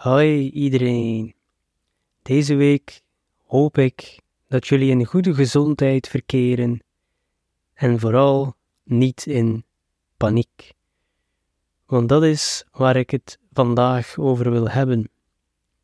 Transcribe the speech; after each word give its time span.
Hoi 0.00 0.50
iedereen. 0.50 1.34
Deze 2.22 2.54
week 2.54 3.02
hoop 3.46 3.78
ik 3.78 4.20
dat 4.48 4.66
jullie 4.66 4.90
in 4.90 5.04
goede 5.04 5.34
gezondheid 5.34 6.08
verkeren 6.08 6.84
en 7.74 7.98
vooral 8.00 8.56
niet 8.82 9.26
in 9.26 9.64
paniek. 10.16 10.72
Want 11.86 12.08
dat 12.08 12.24
is 12.24 12.64
waar 12.70 12.96
ik 12.96 13.10
het 13.10 13.38
vandaag 13.52 14.18
over 14.18 14.50
wil 14.50 14.68
hebben. 14.68 15.10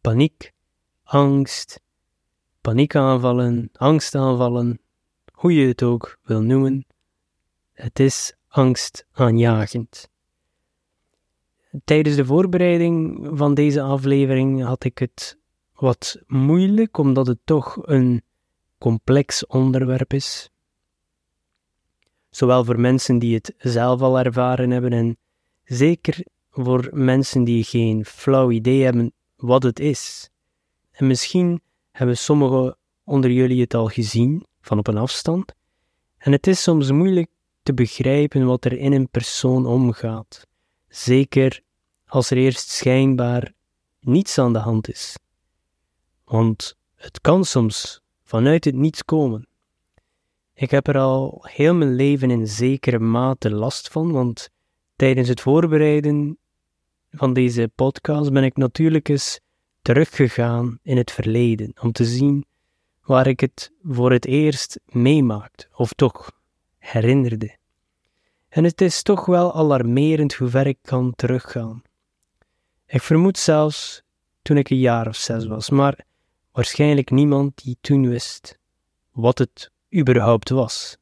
Paniek, 0.01 0.53
angst, 1.03 1.81
paniekaanvallen, 2.61 3.71
angstaanvallen, 3.73 4.81
hoe 5.33 5.55
je 5.55 5.67
het 5.67 5.83
ook 5.83 6.19
wil 6.23 6.41
noemen. 6.41 6.87
Het 7.73 8.01
is 8.01 8.35
angstaanjagend. 8.49 10.09
Tijdens 11.85 12.17
de 12.17 12.25
voorbereiding 12.25 13.29
van 13.33 13.55
deze 13.55 13.83
aflevering 13.83 14.65
had 14.65 14.85
ik 14.85 14.99
het 14.99 15.39
wat 15.75 16.23
moeilijk, 16.27 16.99
omdat 16.99 17.27
het 17.27 17.39
toch 17.45 17.79
een 17.83 18.23
complex 18.79 19.47
onderwerp 19.47 20.13
is. 20.13 20.51
Zowel 22.31 22.65
voor 22.65 22.81
mensen 22.81 23.19
die 23.19 23.35
het 23.35 23.55
zelf 23.59 24.01
al 24.01 24.19
ervaren 24.19 24.71
hebben 24.71 24.93
en 24.93 25.19
zeker 25.65 26.25
voor 26.51 26.89
mensen 26.93 27.45
die 27.45 27.65
geen 27.65 28.05
flauw 28.05 28.51
idee 28.51 28.83
hebben 28.83 29.13
wat 29.37 29.63
het 29.63 29.81
is. 29.81 30.31
En 30.93 31.07
misschien 31.07 31.61
hebben 31.93 32.17
sommigen 32.17 32.77
onder 33.05 33.31
jullie 33.31 33.61
het 33.61 33.75
al 33.75 33.87
gezien 33.87 34.47
van 34.61 34.79
op 34.79 34.87
een 34.87 34.97
afstand. 34.97 35.55
En 36.19 36.33
het 36.33 36.47
is 36.47 36.63
soms 36.63 36.91
moeilijk 36.91 37.31
te 37.63 37.75
begrijpen 37.75 38.47
wat 38.47 38.65
er 38.65 38.79
in 38.79 38.93
een 38.93 39.09
persoon 39.09 39.67
omgaat. 39.67 40.47
Zeker 40.89 41.61
als 42.07 42.31
er 42.31 42.37
eerst 42.37 42.69
schijnbaar 42.69 43.53
niets 44.01 44.39
aan 44.39 44.53
de 44.53 44.59
hand 44.59 44.89
is. 44.89 45.19
Want 46.25 46.77
het 46.95 47.21
kan 47.21 47.45
soms 47.45 48.01
vanuit 48.25 48.65
het 48.65 48.75
niets 48.75 49.05
komen. 49.05 49.49
Ik 50.55 50.71
heb 50.71 50.87
er 50.89 50.99
al 50.99 51.45
heel 51.49 51.75
mijn 51.75 51.95
leven 51.95 52.31
in 52.31 52.47
zekere 52.47 52.99
mate 52.99 53.51
last 53.51 53.89
van, 53.89 54.13
want 54.13 54.49
tijdens 54.97 55.29
het 55.29 55.41
voorbereiden 55.41 56.39
van 57.11 57.33
deze 57.33 57.71
podcast 57.75 58.33
ben 58.33 58.45
ik 58.45 58.57
natuurlijk 58.57 59.09
eens 59.09 59.41
teruggegaan 59.83 60.79
in 60.83 60.97
het 60.97 61.11
verleden 61.11 61.73
om 61.81 61.93
te 61.93 62.05
zien 62.05 62.45
waar 63.03 63.27
ik 63.27 63.41
het 63.41 63.73
voor 63.83 64.13
het 64.13 64.27
eerst 64.27 64.81
meemaakte, 64.87 65.69
of 65.75 65.93
toch 65.93 66.31
herinnerde. 66.79 67.57
En 68.49 68.65
het 68.65 68.81
is 68.81 69.03
toch 69.03 69.27
wel 69.27 69.55
alarmerend 69.55 70.35
hoe 70.35 70.49
ver 70.49 70.67
ik 70.67 70.79
kan 70.83 71.13
teruggaan. 71.17 71.83
Ik 72.87 73.03
vermoed 73.03 73.39
zelfs 73.39 74.03
toen 74.43 74.57
ik 74.57 74.71
een 74.71 74.79
jaar 74.79 75.09
of 75.09 75.17
zes 75.17 75.47
was, 75.47 75.71
maar 75.71 76.05
waarschijnlijk 76.53 77.11
niemand 77.11 77.65
die 77.65 77.77
toen 77.81 78.09
wist 78.09 78.59
wat 79.13 79.39
het 79.39 79.71
überhaupt 79.97 80.49
was. 80.49 80.97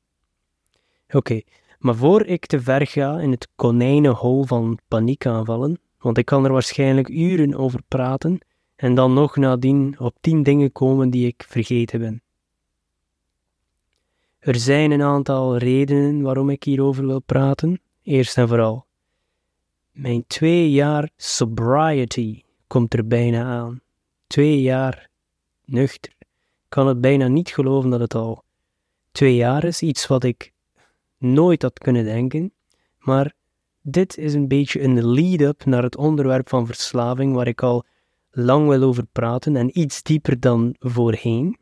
Oké, 1.10 1.40
maar 1.78 1.94
voor 1.94 2.26
ik 2.26 2.46
te 2.46 2.60
ver 2.60 2.86
ga 2.86 3.20
in 3.20 3.30
het 3.30 3.48
konijnenhol 3.56 4.44
van 4.44 4.78
paniekaanvallen, 4.88 5.80
want 5.98 6.18
ik 6.18 6.24
kan 6.24 6.44
er 6.44 6.52
waarschijnlijk 6.52 7.08
uren 7.08 7.54
over 7.54 7.80
praten 7.88 8.38
en 8.76 8.94
dan 8.94 9.12
nog 9.12 9.36
nadien 9.36 9.96
op 9.98 10.16
tien 10.20 10.42
dingen 10.42 10.72
komen 10.72 11.10
die 11.10 11.26
ik 11.26 11.44
vergeten 11.48 12.00
ben. 12.00 12.22
Er 14.38 14.56
zijn 14.56 14.90
een 14.90 15.02
aantal 15.02 15.56
redenen 15.56 16.22
waarom 16.22 16.50
ik 16.50 16.62
hierover 16.62 17.06
wil 17.06 17.20
praten. 17.20 17.80
Eerst 18.02 18.38
en 18.38 18.48
vooral, 18.48 18.86
mijn 19.94 20.24
twee 20.26 20.70
jaar 20.70 21.10
sobriety 21.16 22.42
komt 22.66 22.94
er 22.94 23.06
bijna 23.06 23.44
aan. 23.44 23.80
Twee 24.26 24.60
jaar 24.60 25.08
nuchter. 25.64 26.12
Ik 26.18 26.26
kan 26.68 26.86
het 26.86 27.00
bijna 27.00 27.28
niet 27.28 27.48
geloven 27.48 27.90
dat 27.90 28.00
het 28.00 28.14
al 28.14 28.42
twee 29.12 29.34
jaar 29.34 29.64
is. 29.64 29.82
Iets 29.82 30.06
wat 30.06 30.24
ik 30.24 30.52
nooit 31.18 31.62
had 31.62 31.78
kunnen 31.78 32.04
denken. 32.04 32.52
Maar 32.98 33.32
dit 33.80 34.18
is 34.18 34.34
een 34.34 34.48
beetje 34.48 34.82
een 34.82 35.06
lead-up 35.06 35.64
naar 35.64 35.82
het 35.82 35.96
onderwerp 35.96 36.48
van 36.48 36.66
verslaving, 36.66 37.34
waar 37.34 37.48
ik 37.48 37.62
al 37.62 37.84
lang 38.30 38.68
wil 38.68 38.82
over 38.82 39.06
praten 39.12 39.56
en 39.56 39.78
iets 39.78 40.02
dieper 40.02 40.40
dan 40.40 40.74
voorheen. 40.78 41.58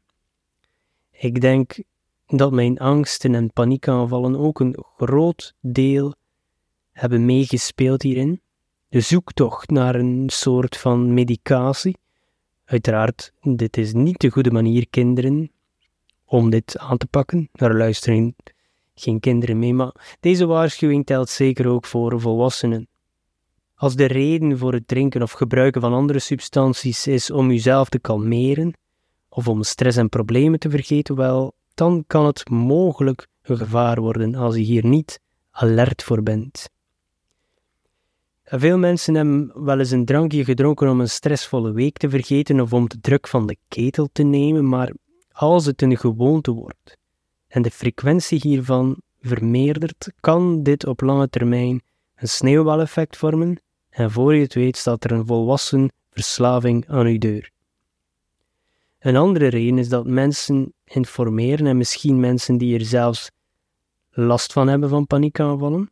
Ik 1.10 1.40
denk 1.40 1.78
dat 2.26 2.52
mijn 2.52 2.78
angsten 2.78 3.34
en 3.34 3.52
paniekaanvallen 3.52 4.36
ook 4.36 4.60
een 4.60 4.84
groot 4.96 5.54
deel 5.60 6.14
hebben 6.92 7.24
meegespeeld 7.24 8.02
hierin. 8.02 8.40
De 8.88 9.00
zoektocht 9.00 9.70
naar 9.70 9.94
een 9.94 10.24
soort 10.26 10.76
van 10.76 11.14
medicatie. 11.14 11.96
Uiteraard, 12.64 13.32
dit 13.40 13.76
is 13.76 13.92
niet 13.92 14.20
de 14.20 14.30
goede 14.30 14.50
manier, 14.50 14.88
kinderen, 14.88 15.50
om 16.24 16.50
dit 16.50 16.78
aan 16.78 16.96
te 16.96 17.06
pakken. 17.06 17.48
Daar 17.52 17.74
luisteren 17.74 18.34
geen 18.94 19.20
kinderen 19.20 19.58
mee, 19.58 19.74
maar 19.74 20.16
deze 20.20 20.46
waarschuwing 20.46 21.06
telt 21.06 21.28
zeker 21.28 21.68
ook 21.68 21.86
voor 21.86 22.20
volwassenen. 22.20 22.88
Als 23.74 23.96
de 23.96 24.04
reden 24.04 24.58
voor 24.58 24.72
het 24.72 24.88
drinken 24.88 25.22
of 25.22 25.32
gebruiken 25.32 25.80
van 25.80 25.92
andere 25.92 26.18
substanties 26.18 27.06
is 27.06 27.30
om 27.30 27.50
uzelf 27.50 27.88
te 27.88 27.98
kalmeren, 27.98 28.72
of 29.28 29.48
om 29.48 29.62
stress 29.62 29.96
en 29.96 30.08
problemen 30.08 30.58
te 30.58 30.70
vergeten, 30.70 31.14
wel, 31.16 31.54
dan 31.74 32.04
kan 32.06 32.26
het 32.26 32.50
mogelijk 32.50 33.26
een 33.42 33.56
gevaar 33.56 34.00
worden 34.00 34.34
als 34.34 34.54
je 34.54 34.60
hier 34.60 34.86
niet 34.86 35.20
alert 35.50 36.02
voor 36.02 36.22
bent. 36.22 36.70
Veel 38.54 38.78
mensen 38.78 39.14
hebben 39.14 39.64
wel 39.64 39.78
eens 39.78 39.90
een 39.90 40.04
drankje 40.04 40.44
gedronken 40.44 40.88
om 40.88 41.00
een 41.00 41.08
stressvolle 41.08 41.72
week 41.72 41.96
te 41.96 42.10
vergeten 42.10 42.60
of 42.60 42.72
om 42.72 42.88
de 42.88 43.00
druk 43.00 43.28
van 43.28 43.46
de 43.46 43.56
ketel 43.68 44.08
te 44.12 44.22
nemen, 44.22 44.68
maar 44.68 44.92
als 45.32 45.66
het 45.66 45.82
een 45.82 45.96
gewoonte 45.96 46.50
wordt 46.50 46.98
en 47.48 47.62
de 47.62 47.70
frequentie 47.70 48.38
hiervan 48.42 49.02
vermeerdert, 49.20 50.12
kan 50.20 50.62
dit 50.62 50.86
op 50.86 51.00
lange 51.00 51.28
termijn 51.28 51.82
een 52.14 52.28
sneeuwbaleffect 52.28 53.16
vormen 53.16 53.62
en 53.90 54.10
voor 54.10 54.34
je 54.34 54.42
het 54.42 54.54
weet 54.54 54.76
staat 54.76 55.04
er 55.04 55.12
een 55.12 55.26
volwassen 55.26 55.92
verslaving 56.10 56.88
aan 56.88 57.06
uw 57.06 57.18
deur. 57.18 57.50
Een 58.98 59.16
andere 59.16 59.46
reden 59.46 59.78
is 59.78 59.88
dat 59.88 60.06
mensen 60.06 60.72
informeren 60.84 61.66
en 61.66 61.76
misschien 61.76 62.20
mensen 62.20 62.58
die 62.58 62.78
er 62.78 62.84
zelfs 62.84 63.30
last 64.10 64.52
van 64.52 64.68
hebben 64.68 64.88
van 64.88 65.06
paniekaanvallen, 65.06 65.90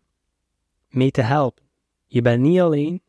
mee 0.89 1.11
te 1.11 1.23
helpen. 1.23 1.69
Je 2.13 2.23
bent 2.23 2.43
niet 2.43 2.61
alleen 2.61 3.03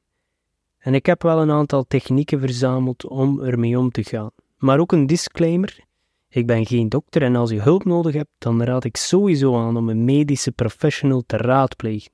en 0.78 0.94
ik 0.94 1.06
heb 1.06 1.22
wel 1.22 1.42
een 1.42 1.52
aantal 1.52 1.84
technieken 1.84 2.40
verzameld 2.40 3.08
om 3.08 3.40
ermee 3.40 3.80
om 3.80 3.92
te 3.92 4.04
gaan. 4.04 4.32
Maar 4.58 4.80
ook 4.80 4.92
een 4.92 5.08
disclaimer: 5.08 5.80
ik 6.28 6.46
ben 6.46 6.66
geen 6.66 6.90
dokter 6.90 7.22
en 7.22 7.36
als 7.36 7.50
je 7.50 7.62
hulp 7.62 7.86
nodig 7.86 8.14
hebt, 8.14 8.32
dan 8.38 8.64
raad 8.64 8.84
ik 8.84 8.98
sowieso 8.98 9.58
aan 9.58 9.78
om 9.78 9.90
een 9.90 10.06
medische 10.06 10.52
professional 10.52 11.24
te 11.26 11.38
raadplegen. 11.38 12.12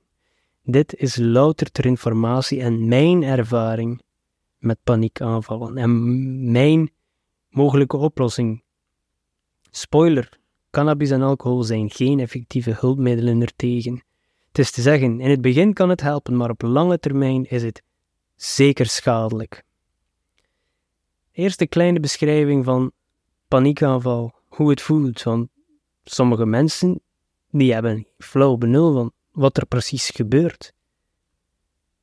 Dit 0.62 0.94
is 0.94 1.16
louter 1.16 1.70
ter 1.70 1.86
informatie 1.86 2.60
en 2.60 2.88
mijn 2.88 3.22
ervaring 3.22 4.02
met 4.58 4.78
paniekaanvallen 4.84 5.76
en 5.76 6.50
mijn 6.52 6.90
mogelijke 7.48 7.96
oplossing. 7.96 8.62
Spoiler: 9.70 10.38
cannabis 10.70 11.10
en 11.10 11.22
alcohol 11.22 11.62
zijn 11.62 11.90
geen 11.90 12.20
effectieve 12.20 12.76
hulpmiddelen 12.78 13.40
ertegen. 13.40 14.02
Het 14.58 14.66
is 14.66 14.72
te 14.72 14.82
zeggen, 14.82 15.20
in 15.20 15.30
het 15.30 15.40
begin 15.40 15.72
kan 15.72 15.88
het 15.88 16.00
helpen, 16.00 16.36
maar 16.36 16.50
op 16.50 16.62
lange 16.62 16.98
termijn 16.98 17.44
is 17.44 17.62
het 17.62 17.82
zeker 18.34 18.86
schadelijk. 18.86 19.64
Eerst 21.32 21.60
een 21.60 21.68
kleine 21.68 22.00
beschrijving 22.00 22.64
van 22.64 22.92
paniekaanval, 23.48 24.34
hoe 24.48 24.70
het 24.70 24.80
voelt, 24.80 25.22
want 25.22 25.48
sommige 26.04 26.46
mensen 26.46 27.00
die 27.50 27.72
hebben 27.72 28.06
flauw 28.18 28.56
benul 28.56 28.92
van 28.92 29.12
wat 29.32 29.56
er 29.56 29.66
precies 29.66 30.10
gebeurt. 30.10 30.72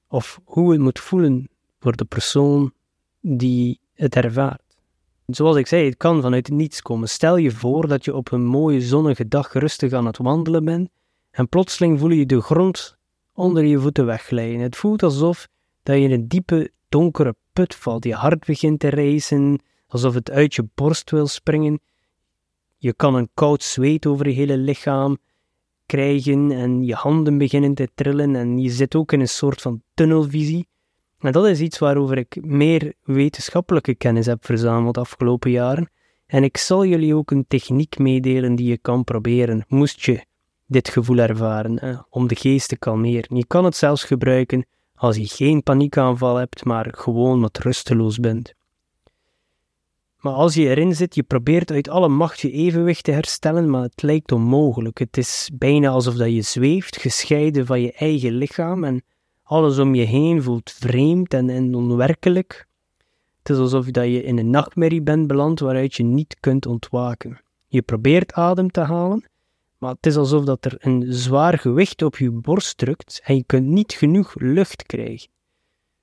Of 0.08 0.40
hoe 0.44 0.72
het 0.72 0.82
moet 0.82 1.00
voelen 1.00 1.50
voor 1.80 1.96
de 1.96 2.06
persoon 2.06 2.74
die 3.22 3.80
het 3.94 4.16
ervaart. 4.16 4.78
Zoals 5.26 5.58
ik 5.58 5.68
zei, 5.68 5.86
het 5.86 5.98
kan 5.98 6.22
vanuit 6.22 6.50
niets 6.50 6.82
komen. 6.82 7.10
Stel 7.10 7.38
je 7.38 7.52
voor 7.52 7.88
dat 7.88 8.06
je 8.06 8.16
op 8.16 8.32
een 8.32 8.46
mooie 8.46 8.82
zonnige 8.82 9.28
dag 9.28 9.54
rustig 9.54 9.94
aan 9.94 10.06
het 10.06 10.18
wandelen 10.18 10.66
bent 10.66 10.90
en 11.36 11.50
plotseling 11.50 12.00
voel 12.00 12.10
je 12.10 12.26
de 12.26 12.42
grond 12.42 12.98
onder 13.34 13.64
je 13.64 13.80
voeten 13.80 14.06
wegglijden. 14.06 14.60
Het 14.60 14.76
voelt 14.76 15.04
alsof 15.04 15.48
dat 15.84 15.96
je 15.96 16.02
in 16.02 16.12
een 16.12 16.28
diepe, 16.28 16.72
donkere 16.90 17.36
put 17.54 17.76
valt. 17.76 18.04
Je 18.04 18.14
hart 18.14 18.46
begint 18.46 18.80
te 18.80 18.90
racen, 18.90 19.62
alsof 19.88 20.14
het 20.14 20.32
uit 20.32 20.56
je 20.56 20.68
borst 20.76 21.12
wil 21.12 21.28
springen. 21.28 21.80
Je 22.78 22.94
kan 22.94 23.16
een 23.16 23.30
koud 23.34 23.64
zweet 23.64 24.06
over 24.06 24.28
je 24.28 24.34
hele 24.34 24.58
lichaam 24.58 25.18
krijgen 25.86 26.52
en 26.52 26.84
je 26.84 26.94
handen 26.94 27.38
beginnen 27.38 27.74
te 27.74 27.90
trillen 27.96 28.36
en 28.36 28.58
je 28.58 28.70
zit 28.70 28.96
ook 28.96 29.12
in 29.12 29.20
een 29.20 29.28
soort 29.28 29.62
van 29.62 29.82
tunnelvisie. 29.94 30.68
En 31.20 31.32
dat 31.32 31.46
is 31.46 31.60
iets 31.60 31.80
waarover 31.80 32.18
ik 32.18 32.38
meer 32.42 32.94
wetenschappelijke 33.04 33.96
kennis 33.96 34.26
heb 34.26 34.46
verzameld 34.46 34.94
de 34.94 35.00
afgelopen 35.00 35.52
jaren. 35.52 35.90
En 36.26 36.44
ik 36.44 36.58
zal 36.58 36.86
jullie 36.86 37.16
ook 37.16 37.32
een 37.32 37.46
techniek 37.48 37.98
meedelen 37.98 38.56
die 38.56 38.68
je 38.68 38.78
kan 38.78 39.04
proberen, 39.04 39.66
moest 39.68 40.02
je 40.02 40.26
dit 40.68 40.90
gevoel 40.90 41.18
ervaren, 41.18 42.06
om 42.10 42.28
de 42.28 42.36
geest 42.36 42.70
te 42.70 42.78
kalmeren. 42.78 43.38
Je 43.38 43.46
kan 43.46 43.66
het 43.66 43.76
zelfs 43.76 44.04
gebruiken 44.04 44.66
als 44.96 45.16
je 45.16 45.28
geen 45.28 45.64
paniekaanval 45.64 46.36
hebt, 46.36 46.66
maar 46.66 46.94
gewoon 46.98 47.42
wat 47.42 47.58
rusteloos 47.58 48.20
bent. 48.20 48.54
Maar 50.20 50.34
als 50.34 50.54
je 50.54 50.70
erin 50.70 50.96
zit, 50.96 51.16
je 51.16 51.24
probeert 51.24 51.72
uit 51.72 51.90
alle 51.90 52.08
macht 52.08 52.40
je 52.40 52.52
evenwicht 52.52 53.04
te 53.04 53.12
herstellen, 53.12 53.70
maar 53.70 53.82
het 53.82 54.02
lijkt 54.02 54.32
onmogelijk. 54.32 55.00
Het 55.00 55.18
is 55.18 55.50
bijna 55.54 55.90
alsof 55.90 56.16
dat 56.16 56.34
je 56.34 56.42
zweeft, 56.42 56.98
gescheiden 56.98 57.66
van 57.66 57.82
je 57.82 57.94
eigen 57.94 58.32
lichaam 58.32 58.84
en 58.84 59.04
alles 59.44 59.78
om 59.78 59.96
je 59.96 60.04
heen 60.04 60.44
voelt 60.44 60.72
vreemd 60.72 61.34
en, 61.34 61.50
en 61.50 61.76
onwerkelijk. 61.76 62.68
Het 63.38 63.50
is 63.50 63.58
alsof 63.58 63.86
dat 63.86 64.06
je 64.06 64.24
in 64.24 64.38
een 64.38 64.50
nachtmerrie 64.50 65.02
bent 65.02 65.28
beland 65.28 65.60
waaruit 65.60 65.96
je 65.96 66.04
niet 66.04 66.38
kunt 66.40 66.66
ontwaken. 66.66 67.42
Je 67.68 67.82
probeert 67.82 68.34
adem 68.34 68.72
te 68.72 68.82
halen, 68.82 69.26
maar 69.86 69.94
het 69.94 70.06
is 70.06 70.18
alsof 70.18 70.46
dat 70.46 70.66
er 70.66 70.76
een 70.80 71.06
zwaar 71.08 71.58
gewicht 71.58 72.02
op 72.02 72.18
je 72.18 72.32
borst 72.32 72.78
drukt 72.78 73.22
en 73.24 73.36
je 73.36 73.44
kunt 73.46 73.66
niet 73.66 73.94
genoeg 73.94 74.36
lucht 74.36 74.84
krijgen. 74.84 75.30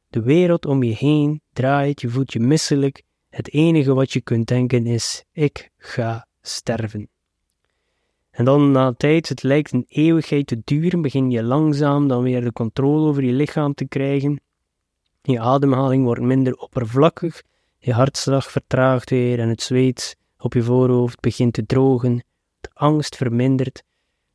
De 0.08 0.23
wereld 0.23 0.67
om 0.67 0.82
je 0.82 0.94
heen 0.94 1.40
draait, 1.52 2.00
je 2.00 2.08
voelt 2.08 2.32
je 2.32 2.40
misselijk. 2.40 3.02
Het 3.29 3.52
enige 3.52 3.94
wat 3.94 4.12
je 4.12 4.20
kunt 4.20 4.46
denken 4.46 4.87
is: 4.87 5.25
ik 5.32 5.70
ga 5.76 6.26
sterven. 6.40 7.08
En 8.31 8.44
dan 8.44 8.70
na 8.70 8.87
een 8.87 8.96
tijd, 8.96 9.29
het 9.29 9.43
lijkt 9.43 9.73
een 9.73 9.85
eeuwigheid 9.88 10.46
te 10.46 10.61
duren, 10.64 11.02
begin 11.02 11.31
je 11.31 11.43
langzaam 11.43 12.08
dan 12.08 12.23
weer 12.23 12.40
de 12.40 12.52
controle 12.52 13.08
over 13.08 13.25
je 13.25 13.32
lichaam 13.32 13.75
te 13.75 13.85
krijgen. 13.85 14.40
Je 15.23 15.40
ademhaling 15.40 16.05
wordt 16.05 16.23
minder 16.23 16.55
oppervlakkig, 16.55 17.43
je 17.78 17.93
hartslag 17.93 18.50
vertraagt 18.50 19.11
weer 19.11 19.38
en 19.38 19.49
het 19.49 19.62
zweet 19.62 20.17
op 20.38 20.52
je 20.52 20.62
voorhoofd 20.62 21.20
begint 21.20 21.52
te 21.52 21.67
drogen, 21.67 22.25
angst 22.73 23.17
vermindert. 23.17 23.85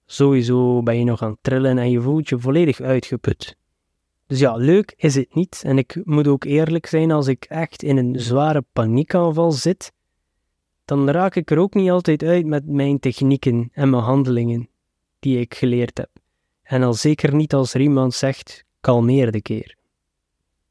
Sowieso 0.06 0.84
ben 0.84 0.98
je 0.98 1.04
nog 1.04 1.22
aan 1.22 1.32
het 1.32 1.40
trillen 1.42 1.78
en 1.78 1.92
je 1.92 2.02
voelt 2.02 2.30
je 2.30 2.40
volledig 2.40 2.82
uitgeput. 2.82 3.58
Dus 4.28 4.40
ja, 4.40 4.56
leuk 4.56 4.94
is 4.98 5.16
het 5.16 5.36
niet. 5.36 5.62
En 5.66 5.78
ik 5.78 6.02
moet 6.04 6.28
ook 6.28 6.44
eerlijk 6.44 6.86
zijn, 6.86 7.12
als 7.12 7.28
ik 7.28 7.46
echt 7.46 7.84
in 7.84 7.98
een 7.98 8.20
zware 8.20 8.64
paniekaanval 8.74 9.52
zit, 9.52 9.94
dan 10.86 11.10
raak 11.10 11.36
ik 11.36 11.52
er 11.52 11.58
ook 11.58 11.74
niet 11.74 11.90
altijd 11.90 12.24
uit 12.24 12.46
met 12.46 12.66
mijn 12.66 13.00
technieken 13.00 13.70
en 13.74 13.90
mijn 13.90 14.04
handelingen 14.04 14.70
die 15.20 15.40
ik 15.40 15.54
geleerd 15.54 15.98
heb. 15.98 16.10
En 16.64 16.84
al 16.84 16.94
zeker 16.94 17.36
niet 17.36 17.54
als 17.54 17.74
er 17.74 17.82
iemand 17.82 18.14
zegt: 18.14 18.64
kalmeer 18.82 19.32
de 19.32 19.42
keer. 19.42 19.76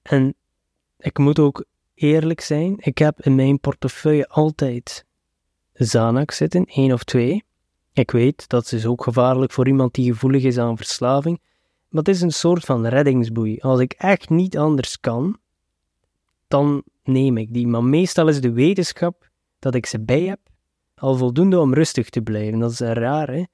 En 0.02 0.34
ik 0.98 1.18
moet 1.18 1.38
ook 1.38 1.64
eerlijk 1.94 2.40
zijn, 2.40 2.74
ik 2.78 2.98
heb 2.98 3.20
in 3.20 3.34
mijn 3.34 3.60
portefeuille 3.60 4.28
altijd 4.28 5.06
Xanax 5.72 6.36
zitten, 6.36 6.64
één 6.64 6.92
of 6.92 7.04
twee. 7.04 7.44
Ik 7.96 8.10
weet, 8.10 8.48
dat 8.48 8.72
is 8.72 8.86
ook 8.86 9.02
gevaarlijk 9.02 9.52
voor 9.52 9.66
iemand 9.66 9.94
die 9.94 10.12
gevoelig 10.12 10.42
is 10.42 10.58
aan 10.58 10.76
verslaving, 10.76 11.40
maar 11.88 12.02
het 12.02 12.14
is 12.14 12.20
een 12.20 12.32
soort 12.32 12.64
van 12.64 12.86
reddingsboei. 12.86 13.58
Als 13.60 13.80
ik 13.80 13.92
echt 13.92 14.30
niet 14.30 14.58
anders 14.58 15.00
kan, 15.00 15.38
dan 16.48 16.82
neem 17.04 17.36
ik 17.36 17.52
die. 17.52 17.66
Maar 17.66 17.84
meestal 17.84 18.28
is 18.28 18.40
de 18.40 18.52
wetenschap 18.52 19.30
dat 19.58 19.74
ik 19.74 19.86
ze 19.86 20.00
bij 20.00 20.22
heb 20.22 20.40
al 20.94 21.16
voldoende 21.16 21.60
om 21.60 21.74
rustig 21.74 22.08
te 22.08 22.22
blijven. 22.22 22.58
Dat 22.58 22.70
is 22.70 22.80
raar, 22.80 23.30
hè? 23.30 23.44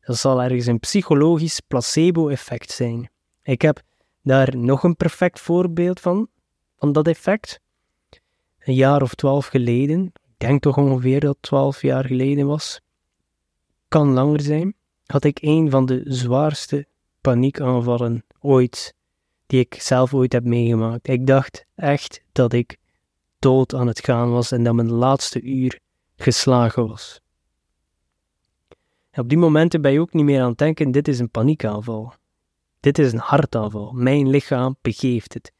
Dat 0.00 0.16
zal 0.16 0.42
ergens 0.42 0.66
een 0.66 0.80
psychologisch 0.80 1.60
placebo-effect 1.60 2.70
zijn. 2.70 3.10
Ik 3.42 3.62
heb 3.62 3.82
daar 4.22 4.56
nog 4.56 4.82
een 4.82 4.96
perfect 4.96 5.40
voorbeeld 5.40 6.00
van, 6.00 6.28
van 6.76 6.92
dat 6.92 7.08
effect. 7.08 7.60
Een 8.58 8.74
jaar 8.74 9.02
of 9.02 9.14
twaalf 9.14 9.46
geleden, 9.46 10.04
ik 10.04 10.34
denk 10.36 10.62
toch 10.62 10.76
ongeveer 10.76 11.20
dat 11.20 11.36
twaalf 11.40 11.82
jaar 11.82 12.04
geleden 12.04 12.46
was, 12.46 12.82
kan 13.88 14.12
langer 14.12 14.40
zijn, 14.40 14.74
had 15.06 15.24
ik 15.24 15.38
een 15.42 15.70
van 15.70 15.86
de 15.86 16.02
zwaarste 16.04 16.86
paniekaanvallen 17.20 18.24
ooit, 18.40 18.94
die 19.46 19.60
ik 19.60 19.74
zelf 19.74 20.14
ooit 20.14 20.32
heb 20.32 20.44
meegemaakt. 20.44 21.08
Ik 21.08 21.26
dacht 21.26 21.64
echt 21.74 22.22
dat 22.32 22.52
ik 22.52 22.76
dood 23.38 23.74
aan 23.74 23.86
het 23.86 24.04
gaan 24.04 24.30
was 24.30 24.52
en 24.52 24.64
dat 24.64 24.74
mijn 24.74 24.92
laatste 24.92 25.42
uur 25.42 25.80
geslagen 26.16 26.88
was. 26.88 27.20
op 29.12 29.28
die 29.28 29.38
momenten 29.38 29.80
ben 29.80 29.92
je 29.92 30.00
ook 30.00 30.12
niet 30.12 30.24
meer 30.24 30.40
aan 30.40 30.48
het 30.48 30.58
denken: 30.58 30.90
dit 30.90 31.08
is 31.08 31.18
een 31.18 31.30
paniekaanval. 31.30 32.14
Dit 32.80 32.98
is 32.98 33.12
een 33.12 33.18
hartaanval. 33.18 33.92
Mijn 33.92 34.28
lichaam 34.28 34.76
begeeft 34.82 35.34
het. 35.34 35.52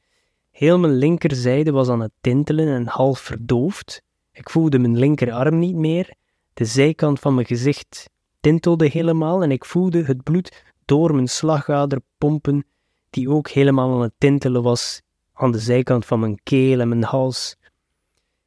Heel 0.51 0.79
mijn 0.79 0.95
linkerzijde 0.95 1.71
was 1.71 1.89
aan 1.89 2.01
het 2.01 2.13
tintelen 2.21 2.69
en 2.69 2.87
half 2.87 3.19
verdoofd. 3.19 4.03
Ik 4.33 4.51
voelde 4.51 4.79
mijn 4.79 4.99
linkerarm 4.99 5.59
niet 5.59 5.75
meer. 5.75 6.15
De 6.55 6.65
zijkant 6.65 7.21
van 7.21 7.35
mijn 7.35 7.47
gezicht 7.47 8.11
tintelde 8.45 8.89
helemaal 8.89 9.43
en 9.43 9.51
ik 9.51 9.65
voelde 9.65 10.05
het 10.05 10.23
bloed 10.23 10.65
door 10.85 11.15
mijn 11.15 11.29
slagader 11.29 12.01
pompen, 12.19 12.65
die 13.11 13.31
ook 13.31 13.49
helemaal 13.49 13.95
aan 13.95 14.03
het 14.03 14.13
tintelen 14.19 14.63
was 14.63 15.03
aan 15.33 15.53
de 15.53 15.59
zijkant 15.59 16.07
van 16.07 16.21
mijn 16.21 16.41
keel 16.43 16.81
en 16.81 16.89
mijn 16.89 17.03
hals. 17.03 17.57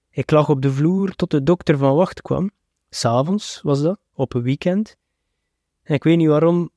Ik 0.09 0.31
lag 0.31 0.49
op 0.49 0.61
de 0.61 0.71
vloer 0.71 1.15
tot 1.15 1.31
de 1.31 1.43
dokter 1.43 1.77
van 1.77 1.95
wacht 1.95 2.21
kwam. 2.21 2.51
S'avonds 2.89 3.61
was 3.61 3.81
dat, 3.81 3.99
op 4.13 4.33
een 4.33 4.41
weekend. 4.41 4.97
En 5.83 5.93
ik 5.93 6.03
weet 6.03 6.17
niet 6.17 6.27
waarom 6.27 6.69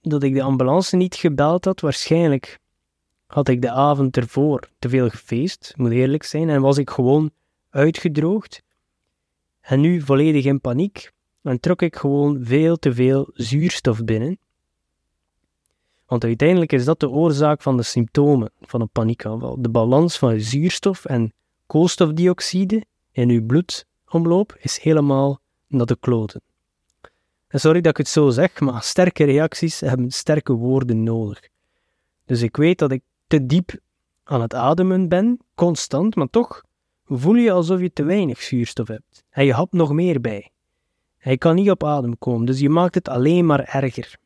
dat 0.00 0.22
ik 0.22 0.34
de 0.34 0.42
ambulance 0.42 0.96
niet 0.96 1.14
gebeld 1.14 1.64
had. 1.64 1.80
Waarschijnlijk 1.80 2.58
had 3.26 3.48
ik 3.48 3.62
de 3.62 3.70
avond 3.70 4.16
ervoor 4.16 4.68
te 4.78 4.88
veel 4.88 5.08
gefeest, 5.08 5.72
moet 5.76 5.90
eerlijk 5.90 6.22
zijn, 6.22 6.48
en 6.48 6.60
was 6.60 6.78
ik 6.78 6.90
gewoon 6.90 7.30
uitgedroogd. 7.70 8.62
En 9.60 9.80
nu 9.80 10.00
volledig 10.00 10.44
in 10.44 10.60
paniek 10.60 11.12
en 11.42 11.60
trok 11.60 11.82
ik 11.82 11.96
gewoon 11.96 12.38
veel 12.44 12.76
te 12.76 12.94
veel 12.94 13.30
zuurstof 13.34 14.04
binnen. 14.04 14.38
Want 16.06 16.24
uiteindelijk 16.24 16.72
is 16.72 16.84
dat 16.84 17.00
de 17.00 17.10
oorzaak 17.10 17.62
van 17.62 17.76
de 17.76 17.82
symptomen 17.82 18.50
van 18.60 18.80
een 18.80 18.88
paniekaanval. 18.88 19.62
De 19.62 19.68
balans 19.68 20.18
van 20.18 20.40
zuurstof 20.40 21.04
en 21.04 21.32
koolstofdioxide 21.66 22.84
in 23.12 23.30
uw 23.30 23.46
bloedomloop 23.46 24.56
is 24.58 24.78
helemaal 24.78 25.40
naar 25.66 25.86
de 25.86 25.96
kloten. 26.00 26.42
En 27.48 27.60
sorry 27.60 27.80
dat 27.80 27.90
ik 27.90 27.96
het 27.96 28.08
zo 28.08 28.30
zeg, 28.30 28.60
maar 28.60 28.82
sterke 28.82 29.24
reacties 29.24 29.80
hebben 29.80 30.10
sterke 30.10 30.52
woorden 30.52 31.02
nodig. 31.02 31.48
Dus 32.24 32.42
ik 32.42 32.56
weet 32.56 32.78
dat 32.78 32.90
ik 32.90 33.02
te 33.26 33.46
diep 33.46 33.78
aan 34.24 34.40
het 34.40 34.54
ademen 34.54 35.08
ben, 35.08 35.38
constant, 35.54 36.14
maar 36.14 36.30
toch 36.30 36.64
voel 37.04 37.34
je 37.34 37.52
alsof 37.52 37.80
je 37.80 37.92
te 37.92 38.02
weinig 38.02 38.42
zuurstof 38.42 38.88
hebt. 38.88 39.24
En 39.30 39.44
je 39.44 39.52
hapt 39.52 39.72
nog 39.72 39.92
meer 39.92 40.20
bij. 40.20 40.50
Hij 41.20 41.36
kan 41.36 41.54
niet 41.54 41.70
op 41.70 41.84
adem 41.84 42.18
komen, 42.18 42.46
dus 42.46 42.60
je 42.60 42.68
maakt 42.68 42.94
het 42.94 43.08
alleen 43.08 43.46
maar 43.46 43.64
erger. 43.64 44.18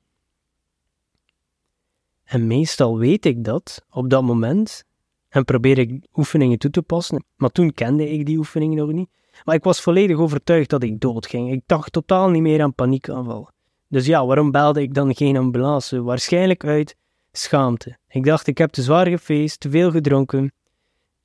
En 2.24 2.46
meestal 2.46 2.98
weet 2.98 3.26
ik 3.26 3.44
dat 3.44 3.84
op 3.90 4.10
dat 4.10 4.22
moment 4.22 4.84
en 5.28 5.44
probeer 5.44 5.78
ik 5.78 6.06
oefeningen 6.14 6.58
toe 6.58 6.70
te 6.70 6.82
passen. 6.82 7.24
Maar 7.36 7.50
toen 7.50 7.72
kende 7.72 8.10
ik 8.10 8.26
die 8.26 8.38
oefeningen 8.38 8.76
nog 8.76 8.92
niet. 8.92 9.08
Maar 9.44 9.54
ik 9.54 9.64
was 9.64 9.80
volledig 9.80 10.18
overtuigd 10.18 10.70
dat 10.70 10.82
ik 10.82 11.00
doodging. 11.00 11.52
Ik 11.52 11.62
dacht 11.66 11.92
totaal 11.92 12.30
niet 12.30 12.42
meer 12.42 12.62
aan 12.62 12.74
paniekaanval. 12.74 13.48
Dus 13.88 14.06
ja, 14.06 14.26
waarom 14.26 14.50
belde 14.50 14.82
ik 14.82 14.94
dan 14.94 15.14
geen 15.14 15.36
ambulance? 15.36 16.02
Waarschijnlijk 16.02 16.64
uit 16.64 16.96
schaamte. 17.32 17.98
Ik 18.08 18.24
dacht, 18.24 18.46
ik 18.46 18.58
heb 18.58 18.70
te 18.70 18.82
zwaar 18.82 19.06
gefeest, 19.06 19.60
te 19.60 19.70
veel 19.70 19.90
gedronken. 19.90 20.52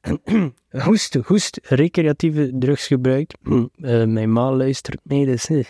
hoest, 0.85 1.13
hoest, 1.13 1.59
recreatieve 1.63 2.51
drugs 2.53 2.87
gebruikt. 2.87 3.37
Uh, 3.43 3.65
mijn 4.05 4.31
ma 4.31 4.51
luistert 4.51 4.99
mee, 5.03 5.25
dus 5.25 5.49
uh, 5.49 5.65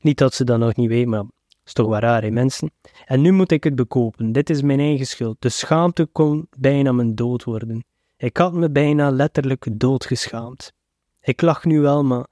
niet 0.00 0.18
dat 0.18 0.34
ze 0.34 0.44
dat 0.44 0.58
nog 0.58 0.76
niet 0.76 0.88
weet, 0.88 1.06
maar 1.06 1.24
is 1.64 1.72
toch 1.72 1.88
wel 1.88 1.98
raar, 1.98 2.22
hè, 2.22 2.30
mensen? 2.30 2.70
En 3.04 3.20
nu 3.20 3.32
moet 3.32 3.50
ik 3.50 3.64
het 3.64 3.74
bekopen. 3.74 4.32
Dit 4.32 4.50
is 4.50 4.62
mijn 4.62 4.80
eigen 4.80 5.06
schuld. 5.06 5.36
De 5.38 5.48
schaamte 5.48 6.06
kon 6.06 6.48
bijna 6.56 6.92
mijn 6.92 7.14
dood 7.14 7.44
worden. 7.44 7.84
Ik 8.16 8.36
had 8.36 8.52
me 8.52 8.70
bijna 8.70 9.10
letterlijk 9.10 9.66
doodgeschaamd. 9.72 10.72
Ik 11.20 11.40
lach 11.40 11.64
nu 11.64 11.80
wel, 11.80 12.04
maar 12.04 12.26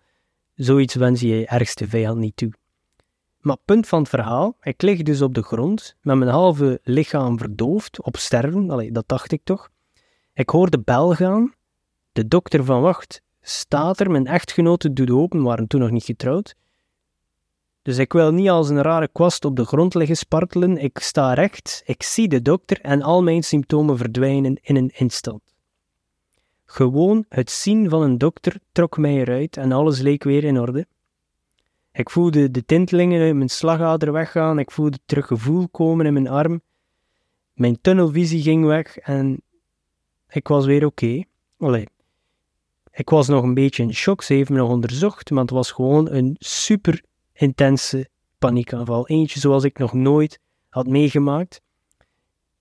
zoiets 0.54 0.94
wens 0.94 1.20
je 1.20 1.28
je 1.28 1.46
ergste 1.46 1.88
vijand 1.88 2.18
niet 2.18 2.36
toe. 2.36 2.52
Maar 3.40 3.56
punt 3.64 3.88
van 3.88 3.98
het 3.98 4.08
verhaal, 4.08 4.56
ik 4.62 4.82
lig 4.82 5.02
dus 5.02 5.22
op 5.22 5.34
de 5.34 5.42
grond, 5.42 5.96
met 6.02 6.16
mijn 6.16 6.30
halve 6.30 6.80
lichaam 6.82 7.38
verdoofd, 7.38 8.02
op 8.02 8.16
sterven, 8.16 8.70
Allee, 8.70 8.92
dat 8.92 9.08
dacht 9.08 9.32
ik 9.32 9.40
toch. 9.44 9.70
Ik 10.40 10.50
hoor 10.50 10.70
de 10.70 10.80
bel 10.80 11.14
gaan, 11.14 11.54
de 12.12 12.28
dokter 12.28 12.64
van 12.64 12.80
wacht 12.80 13.22
staat 13.40 14.00
er, 14.00 14.10
mijn 14.10 14.26
echtgenote 14.26 14.92
doet 14.92 15.10
open, 15.10 15.42
waren 15.42 15.66
toen 15.66 15.80
nog 15.80 15.90
niet 15.90 16.04
getrouwd. 16.04 16.54
Dus 17.82 17.98
ik 17.98 18.12
wil 18.12 18.32
niet 18.32 18.48
als 18.48 18.68
een 18.68 18.82
rare 18.82 19.08
kwast 19.08 19.44
op 19.44 19.56
de 19.56 19.64
grond 19.64 19.94
liggen 19.94 20.16
spartelen, 20.16 20.76
ik 20.76 20.98
sta 20.98 21.34
recht, 21.34 21.82
ik 21.84 22.02
zie 22.02 22.28
de 22.28 22.42
dokter 22.42 22.80
en 22.80 23.02
al 23.02 23.22
mijn 23.22 23.42
symptomen 23.42 23.96
verdwijnen 23.96 24.58
in 24.62 24.76
een 24.76 24.90
instant. 24.94 25.42
Gewoon 26.64 27.24
het 27.28 27.50
zien 27.50 27.90
van 27.90 28.02
een 28.02 28.18
dokter 28.18 28.60
trok 28.72 28.98
mij 28.98 29.14
eruit 29.14 29.56
en 29.56 29.72
alles 29.72 30.00
leek 30.00 30.24
weer 30.24 30.44
in 30.44 30.60
orde. 30.60 30.86
Ik 31.92 32.10
voelde 32.10 32.50
de 32.50 32.64
tintelingen 32.64 33.26
in 33.26 33.36
mijn 33.36 33.50
slagader 33.50 34.12
weggaan, 34.12 34.58
ik 34.58 34.70
voelde 34.70 34.98
terug 35.06 35.26
gevoel 35.26 35.68
komen 35.68 36.06
in 36.06 36.12
mijn 36.12 36.28
arm. 36.28 36.62
Mijn 37.52 37.80
tunnelvisie 37.80 38.42
ging 38.42 38.64
weg 38.64 38.96
en 38.96 39.42
ik 40.30 40.48
was 40.48 40.66
weer 40.66 40.86
oké. 40.86 41.24
Okay. 41.58 41.86
Ik 42.92 43.10
was 43.10 43.28
nog 43.28 43.42
een 43.42 43.54
beetje 43.54 43.82
in 43.82 43.94
shock, 43.94 44.22
ze 44.22 44.34
heeft 44.34 44.50
me 44.50 44.56
nog 44.56 44.70
onderzocht, 44.70 45.30
maar 45.30 45.42
het 45.42 45.50
was 45.50 45.70
gewoon 45.70 46.10
een 46.10 46.36
super 46.38 47.02
intense 47.32 48.08
paniekaanval. 48.38 49.08
Eentje 49.08 49.40
zoals 49.40 49.64
ik 49.64 49.78
nog 49.78 49.92
nooit 49.92 50.38
had 50.68 50.86
meegemaakt. 50.86 51.60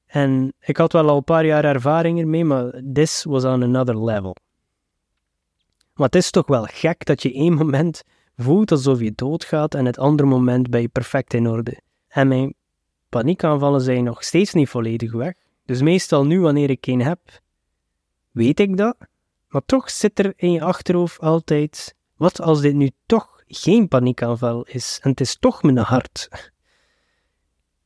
En 0.05 0.53
ik 0.59 0.77
had 0.77 0.93
wel 0.93 1.09
al 1.09 1.17
een 1.17 1.23
paar 1.23 1.45
jaar 1.45 1.65
ervaring 1.65 2.19
ermee, 2.19 2.45
maar 2.45 2.81
this 2.93 3.23
was 3.23 3.43
on 3.43 3.63
another 3.63 4.03
level. 4.03 4.35
Maar 5.93 6.07
het 6.07 6.15
is 6.15 6.31
toch 6.31 6.47
wel 6.47 6.63
gek 6.63 7.05
dat 7.05 7.21
je 7.21 7.33
één 7.33 7.53
moment 7.53 8.03
voelt 8.35 8.71
alsof 8.71 8.99
je 8.99 9.11
doodgaat 9.15 9.75
en 9.75 9.85
het 9.85 9.97
andere 9.97 10.29
moment 10.29 10.69
ben 10.69 10.81
je 10.81 10.87
perfect 10.87 11.33
in 11.33 11.47
orde. 11.47 11.81
En 12.07 12.27
mijn 12.27 12.53
paniekaanvallen 13.09 13.81
zijn 13.81 14.03
nog 14.03 14.23
steeds 14.23 14.53
niet 14.53 14.69
volledig 14.69 15.11
weg. 15.11 15.33
Dus 15.65 15.81
meestal 15.81 16.25
nu, 16.25 16.39
wanneer 16.39 16.69
ik 16.69 16.85
een 16.85 17.01
heb, 17.01 17.19
weet 18.39 18.59
ik 18.59 18.77
dat. 18.77 18.97
Maar 19.47 19.61
toch 19.65 19.89
zit 19.89 20.19
er 20.19 20.33
in 20.35 20.51
je 20.51 20.61
achterhoofd 20.61 21.19
altijd: 21.19 21.95
wat 22.15 22.41
als 22.41 22.61
dit 22.61 22.75
nu 22.75 22.91
toch 23.05 23.43
geen 23.47 23.87
paniekaanval 23.87 24.63
is 24.63 24.99
en 25.01 25.09
het 25.09 25.21
is 25.21 25.37
toch 25.39 25.63
mijn 25.63 25.77
hart? 25.77 26.29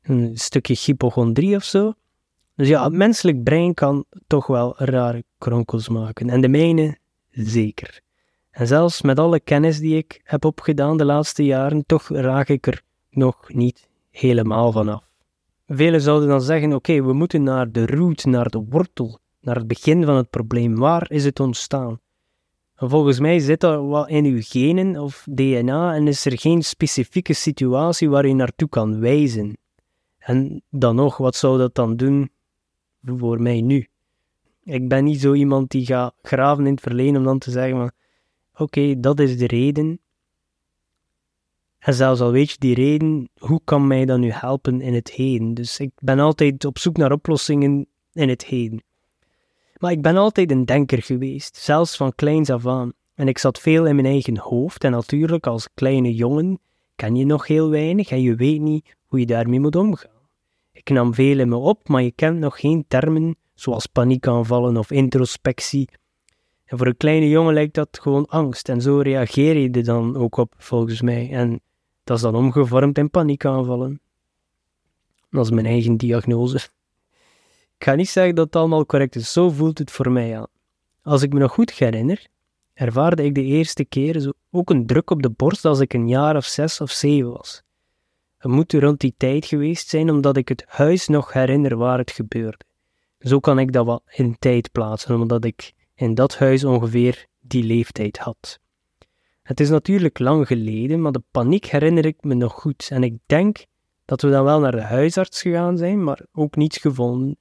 Een 0.01 0.37
stukje 0.37 0.77
hypochondrie 0.85 1.55
of 1.55 1.63
zo. 1.63 1.93
Dus 2.55 2.67
ja, 2.67 2.83
het 2.83 2.93
menselijk 2.93 3.43
brein 3.43 3.73
kan 3.73 4.05
toch 4.27 4.47
wel 4.47 4.73
rare 4.77 5.23
kronkels 5.37 5.89
maken. 5.89 6.29
En 6.29 6.41
de 6.41 6.47
mijne 6.47 6.97
zeker. 7.29 8.01
En 8.51 8.67
zelfs 8.67 9.01
met 9.01 9.19
alle 9.19 9.39
kennis 9.39 9.79
die 9.79 9.97
ik 9.97 10.21
heb 10.23 10.45
opgedaan 10.45 10.97
de 10.97 11.05
laatste 11.05 11.45
jaren, 11.45 11.85
toch 11.85 12.09
raak 12.09 12.49
ik 12.49 12.67
er 12.67 12.81
nog 13.09 13.53
niet 13.53 13.87
helemaal 14.11 14.71
vanaf. 14.71 15.03
Velen 15.67 16.01
zouden 16.01 16.27
dan 16.27 16.41
zeggen: 16.41 16.73
oké, 16.73 17.01
we 17.03 17.13
moeten 17.13 17.43
naar 17.43 17.71
de 17.71 17.85
root, 17.85 18.25
naar 18.25 18.49
de 18.49 18.65
wortel, 18.69 19.19
naar 19.43 19.55
het 19.55 19.67
begin 19.67 20.05
van 20.05 20.15
het 20.15 20.29
probleem. 20.29 20.75
Waar 20.75 21.11
is 21.11 21.25
het 21.25 21.39
ontstaan? 21.39 21.99
En 22.75 22.89
volgens 22.89 23.19
mij 23.19 23.39
zit 23.39 23.59
dat 23.59 23.87
wel 23.87 24.07
in 24.07 24.25
uw 24.25 24.41
genen 24.41 24.97
of 24.97 25.25
DNA 25.29 25.93
en 25.93 26.07
is 26.07 26.25
er 26.25 26.39
geen 26.39 26.63
specifieke 26.63 27.33
situatie 27.33 28.09
waar 28.09 28.27
je 28.27 28.33
naartoe 28.33 28.69
kan 28.69 28.99
wijzen. 28.99 29.57
En 30.17 30.61
dan 30.69 30.95
nog, 30.95 31.17
wat 31.17 31.35
zou 31.35 31.57
dat 31.57 31.75
dan 31.75 31.95
doen 31.95 32.31
voor 33.05 33.41
mij 33.41 33.61
nu? 33.61 33.87
Ik 34.63 34.87
ben 34.87 35.03
niet 35.03 35.21
zo 35.21 35.33
iemand 35.33 35.71
die 35.71 35.85
gaat 35.85 36.13
graven 36.21 36.65
in 36.65 36.71
het 36.71 36.81
verleden 36.81 37.15
om 37.15 37.23
dan 37.23 37.39
te 37.39 37.51
zeggen: 37.51 37.93
oké, 38.55 38.99
dat 38.99 39.19
is 39.19 39.37
de 39.37 39.47
reden. 39.47 39.99
En 41.79 41.93
zelfs 41.93 42.21
al 42.21 42.31
weet 42.31 42.51
je 42.51 42.55
die 42.59 42.75
reden, 42.75 43.29
hoe 43.37 43.61
kan 43.63 43.87
mij 43.87 44.05
dat 44.05 44.19
nu 44.19 44.31
helpen 44.31 44.81
in 44.81 44.93
het 44.93 45.11
heden? 45.11 45.53
Dus 45.53 45.79
ik 45.79 45.91
ben 45.99 46.19
altijd 46.19 46.65
op 46.65 46.77
zoek 46.77 46.97
naar 46.97 47.11
oplossingen 47.11 47.87
in 48.13 48.29
het 48.29 48.45
heden. 48.45 48.83
Maar 49.83 49.91
ik 49.91 50.01
ben 50.01 50.17
altijd 50.17 50.51
een 50.51 50.65
denker 50.65 51.01
geweest, 51.01 51.55
zelfs 51.55 51.97
van 51.97 52.15
kleins 52.15 52.49
af 52.49 52.67
aan. 52.67 52.93
En 53.15 53.27
ik 53.27 53.37
zat 53.37 53.59
veel 53.59 53.85
in 53.85 53.95
mijn 53.95 54.07
eigen 54.07 54.37
hoofd 54.37 54.83
en 54.83 54.91
natuurlijk 54.91 55.47
als 55.47 55.69
kleine 55.73 56.15
jongen 56.15 56.59
ken 56.95 57.15
je 57.15 57.25
nog 57.25 57.47
heel 57.47 57.69
weinig 57.69 58.09
en 58.09 58.21
je 58.21 58.35
weet 58.35 58.61
niet 58.61 58.95
hoe 59.05 59.19
je 59.19 59.25
daarmee 59.25 59.59
moet 59.59 59.75
omgaan. 59.75 60.27
Ik 60.71 60.89
nam 60.89 61.13
veel 61.13 61.39
in 61.39 61.49
me 61.49 61.55
op, 61.55 61.87
maar 61.87 62.01
je 62.01 62.11
kent 62.11 62.39
nog 62.39 62.59
geen 62.59 62.85
termen 62.87 63.35
zoals 63.53 63.85
paniekaanvallen 63.85 64.77
of 64.77 64.91
introspectie 64.91 65.89
en 66.65 66.77
voor 66.77 66.87
een 66.87 66.97
kleine 66.97 67.29
jongen 67.29 67.53
lijkt 67.53 67.75
dat 67.75 67.99
gewoon 68.01 68.25
angst. 68.25 68.69
En 68.69 68.81
zo 68.81 68.97
reageer 68.97 69.57
je 69.57 69.69
er 69.69 69.83
dan 69.83 70.17
ook 70.17 70.37
op, 70.37 70.53
volgens 70.57 71.01
mij. 71.01 71.31
En 71.31 71.61
dat 72.03 72.17
is 72.17 72.23
dan 72.23 72.35
omgevormd 72.35 72.97
in 72.97 73.09
paniekaanvallen. 73.09 74.01
Dat 75.29 75.45
is 75.45 75.51
mijn 75.51 75.65
eigen 75.65 75.97
diagnose. 75.97 76.59
Ik 77.83 77.89
ga 77.89 77.95
niet 77.95 78.09
zeggen 78.09 78.35
dat 78.35 78.45
het 78.45 78.55
allemaal 78.55 78.85
correct 78.85 79.15
is, 79.15 79.31
zo 79.31 79.49
voelt 79.49 79.77
het 79.77 79.91
voor 79.91 80.11
mij 80.11 80.37
aan. 80.37 80.47
Als 81.01 81.21
ik 81.21 81.33
me 81.33 81.39
nog 81.39 81.51
goed 81.51 81.71
herinner, 81.71 82.27
ervaarde 82.73 83.23
ik 83.23 83.35
de 83.35 83.43
eerste 83.43 83.85
keer 83.85 84.33
ook 84.51 84.69
een 84.69 84.85
druk 84.85 85.09
op 85.09 85.21
de 85.21 85.29
borst 85.29 85.65
als 85.65 85.79
ik 85.79 85.93
een 85.93 86.07
jaar 86.07 86.35
of 86.35 86.45
zes 86.45 86.81
of 86.81 86.91
zeven 86.91 87.31
was. 87.31 87.63
Het 88.37 88.51
moet 88.51 88.73
rond 88.73 88.99
die 88.99 89.13
tijd 89.17 89.45
geweest 89.45 89.89
zijn, 89.89 90.09
omdat 90.09 90.37
ik 90.37 90.47
het 90.47 90.63
huis 90.67 91.07
nog 91.07 91.33
herinner 91.33 91.77
waar 91.77 91.97
het 91.97 92.11
gebeurde. 92.11 92.65
Zo 93.19 93.39
kan 93.39 93.59
ik 93.59 93.71
dat 93.71 93.85
wat 93.85 94.03
in 94.11 94.35
tijd 94.39 94.71
plaatsen, 94.71 95.15
omdat 95.15 95.45
ik 95.45 95.73
in 95.95 96.13
dat 96.13 96.37
huis 96.37 96.63
ongeveer 96.63 97.25
die 97.39 97.63
leeftijd 97.63 98.17
had. 98.17 98.59
Het 99.41 99.59
is 99.59 99.69
natuurlijk 99.69 100.19
lang 100.19 100.47
geleden, 100.47 101.01
maar 101.01 101.11
de 101.11 101.23
paniek 101.31 101.65
herinner 101.65 102.05
ik 102.05 102.17
me 102.21 102.33
nog 102.33 102.53
goed 102.53 102.87
en 102.91 103.03
ik 103.03 103.17
denk 103.25 103.65
dat 104.05 104.21
we 104.21 104.29
dan 104.29 104.43
wel 104.43 104.59
naar 104.59 104.71
de 104.71 104.81
huisarts 104.81 105.41
gegaan 105.41 105.77
zijn, 105.77 106.03
maar 106.03 106.25
ook 106.31 106.55
niets 106.55 106.77
gevonden. 106.77 107.37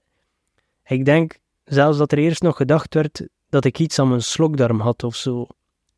Ik 0.93 1.05
denk 1.05 1.39
zelfs 1.65 1.99
dat 1.99 2.13
er 2.13 2.19
eerst 2.19 2.43
nog 2.43 2.57
gedacht 2.57 2.95
werd 2.95 3.27
dat 3.49 3.65
ik 3.65 3.79
iets 3.79 3.99
aan 3.99 4.09
mijn 4.09 4.23
slokdarm 4.23 4.81
had 4.81 5.05
of 5.05 5.17
zo, 5.17 5.47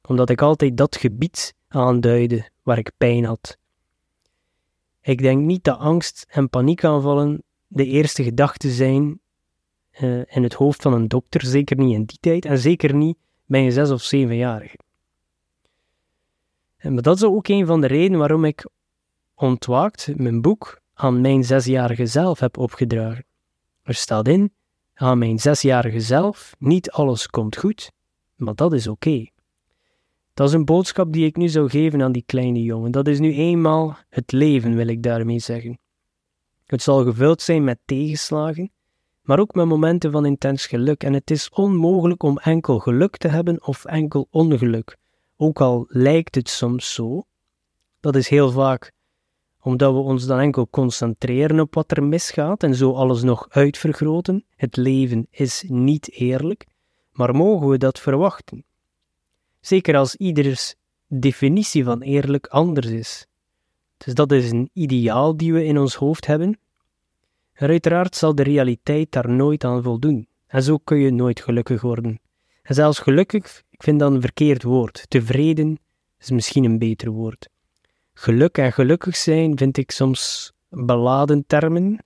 omdat 0.08 0.30
ik 0.30 0.42
altijd 0.42 0.76
dat 0.76 0.96
gebied 0.96 1.54
aanduidde 1.68 2.48
waar 2.62 2.78
ik 2.78 2.92
pijn 2.96 3.24
had. 3.24 3.58
Ik 5.00 5.18
denk 5.22 5.42
niet 5.44 5.64
dat 5.64 5.78
angst 5.78 6.26
en 6.28 6.48
paniekaanvallen 6.48 7.42
de 7.66 7.84
eerste 7.84 8.22
gedachten 8.22 8.70
zijn 8.70 9.20
uh, 10.00 10.22
in 10.26 10.42
het 10.42 10.54
hoofd 10.54 10.82
van 10.82 10.92
een 10.92 11.08
dokter, 11.08 11.46
zeker 11.46 11.76
niet 11.76 11.94
in 11.94 12.04
die 12.04 12.18
tijd 12.20 12.44
en 12.44 12.58
zeker 12.58 12.94
niet 12.94 13.16
bij 13.46 13.64
een 13.64 13.72
zes- 13.72 13.90
of 13.90 14.02
zevenjarige. 14.02 14.78
En 16.76 16.96
dat 16.96 17.16
is 17.16 17.24
ook 17.24 17.48
een 17.48 17.66
van 17.66 17.80
de 17.80 17.86
redenen 17.86 18.18
waarom 18.18 18.44
ik 18.44 18.68
ontwaakt 19.34 20.16
mijn 20.16 20.40
boek 20.40 20.80
aan 20.94 21.20
mijn 21.20 21.44
zesjarige 21.44 22.06
zelf 22.06 22.40
heb 22.40 22.58
opgedragen. 22.58 23.24
Er 23.82 23.94
staat 23.94 24.28
in, 24.28 24.52
aan 24.94 25.18
mijn 25.18 25.38
zesjarige 25.38 26.00
zelf, 26.00 26.54
niet 26.58 26.90
alles 26.90 27.26
komt 27.26 27.56
goed, 27.56 27.90
maar 28.34 28.54
dat 28.54 28.72
is 28.72 28.86
oké. 28.86 29.26
Dat 30.34 30.48
is 30.48 30.54
een 30.54 30.64
boodschap 30.64 31.12
die 31.12 31.26
ik 31.26 31.36
nu 31.36 31.48
zou 31.48 31.68
geven 31.70 32.02
aan 32.02 32.12
die 32.12 32.22
kleine 32.26 32.62
jongen. 32.62 32.90
Dat 32.90 33.08
is 33.08 33.18
nu 33.18 33.34
eenmaal 33.34 33.96
het 34.08 34.32
leven, 34.32 34.74
wil 34.74 34.86
ik 34.86 35.02
daarmee 35.02 35.38
zeggen. 35.38 35.78
Het 36.66 36.82
zal 36.82 37.04
gevuld 37.04 37.42
zijn 37.42 37.64
met 37.64 37.78
tegenslagen, 37.84 38.70
maar 39.22 39.38
ook 39.38 39.54
met 39.54 39.66
momenten 39.66 40.12
van 40.12 40.26
intens 40.26 40.66
geluk. 40.66 41.04
En 41.04 41.12
het 41.12 41.30
is 41.30 41.48
onmogelijk 41.48 42.22
om 42.22 42.38
enkel 42.38 42.78
geluk 42.78 43.16
te 43.16 43.28
hebben 43.28 43.66
of 43.66 43.84
enkel 43.84 44.26
ongeluk. 44.30 44.96
Ook 45.36 45.60
al 45.60 45.84
lijkt 45.88 46.34
het 46.34 46.48
soms 46.48 46.94
zo, 46.94 47.22
dat 48.00 48.16
is 48.16 48.28
heel 48.28 48.50
vaak 48.50 48.92
omdat 49.64 49.92
we 49.92 49.98
ons 49.98 50.26
dan 50.26 50.38
enkel 50.38 50.68
concentreren 50.70 51.60
op 51.60 51.74
wat 51.74 51.90
er 51.90 52.02
misgaat 52.02 52.62
en 52.62 52.74
zo 52.74 52.92
alles 52.92 53.22
nog 53.22 53.46
uitvergroten. 53.48 54.44
Het 54.56 54.76
leven 54.76 55.26
is 55.30 55.64
niet 55.66 56.10
eerlijk, 56.12 56.66
maar 57.12 57.34
mogen 57.34 57.68
we 57.68 57.78
dat 57.78 58.00
verwachten? 58.00 58.64
Zeker 59.60 59.96
als 59.96 60.14
ieders 60.16 60.74
definitie 61.08 61.84
van 61.84 62.02
eerlijk 62.02 62.46
anders 62.46 62.86
is. 62.86 63.26
Dus 63.96 64.14
dat 64.14 64.32
is 64.32 64.50
een 64.50 64.70
ideaal 64.72 65.36
die 65.36 65.52
we 65.52 65.64
in 65.64 65.78
ons 65.78 65.94
hoofd 65.94 66.26
hebben, 66.26 66.58
en 67.52 67.68
uiteraard 67.68 68.16
zal 68.16 68.34
de 68.34 68.42
realiteit 68.42 69.12
daar 69.12 69.30
nooit 69.30 69.64
aan 69.64 69.82
voldoen. 69.82 70.28
En 70.46 70.62
zo 70.62 70.78
kun 70.78 70.98
je 70.98 71.10
nooit 71.10 71.40
gelukkig 71.40 71.80
worden. 71.80 72.20
En 72.62 72.74
zelfs 72.74 72.98
gelukkig, 72.98 73.62
ik 73.70 73.82
vind 73.82 74.00
dat 74.00 74.12
een 74.12 74.20
verkeerd 74.20 74.62
woord. 74.62 75.04
Tevreden 75.08 75.78
is 76.18 76.30
misschien 76.30 76.64
een 76.64 76.78
beter 76.78 77.10
woord. 77.10 77.48
Geluk 78.14 78.58
en 78.58 78.72
gelukkig 78.72 79.16
zijn 79.16 79.58
vind 79.58 79.76
ik 79.76 79.90
soms 79.90 80.52
beladen 80.68 81.46
termen. 81.46 82.04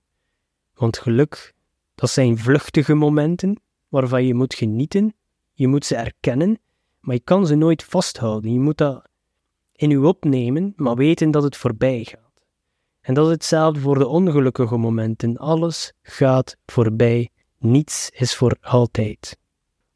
Want 0.73 0.97
geluk, 0.97 1.53
dat 1.95 2.09
zijn 2.09 2.37
vluchtige 2.37 2.93
momenten 2.93 3.61
waarvan 3.87 4.25
je 4.25 4.33
moet 4.33 4.53
genieten. 4.53 5.13
Je 5.53 5.67
moet 5.67 5.85
ze 5.85 5.95
erkennen, 5.95 6.59
maar 6.99 7.15
je 7.15 7.21
kan 7.21 7.47
ze 7.47 7.55
nooit 7.55 7.83
vasthouden. 7.83 8.53
Je 8.53 8.59
moet 8.59 8.77
dat 8.77 9.07
in 9.71 9.89
je 9.89 10.01
opnemen, 10.01 10.73
maar 10.75 10.95
weten 10.95 11.31
dat 11.31 11.43
het 11.43 11.57
voorbij 11.57 12.03
gaat. 12.03 12.43
En 13.01 13.13
dat 13.13 13.25
is 13.25 13.31
hetzelfde 13.31 13.79
voor 13.79 13.97
de 13.97 14.07
ongelukkige 14.07 14.77
momenten. 14.77 15.37
Alles 15.37 15.93
gaat 16.01 16.57
voorbij, 16.65 17.29
niets 17.57 18.09
is 18.09 18.35
voor 18.35 18.57
altijd. 18.61 19.37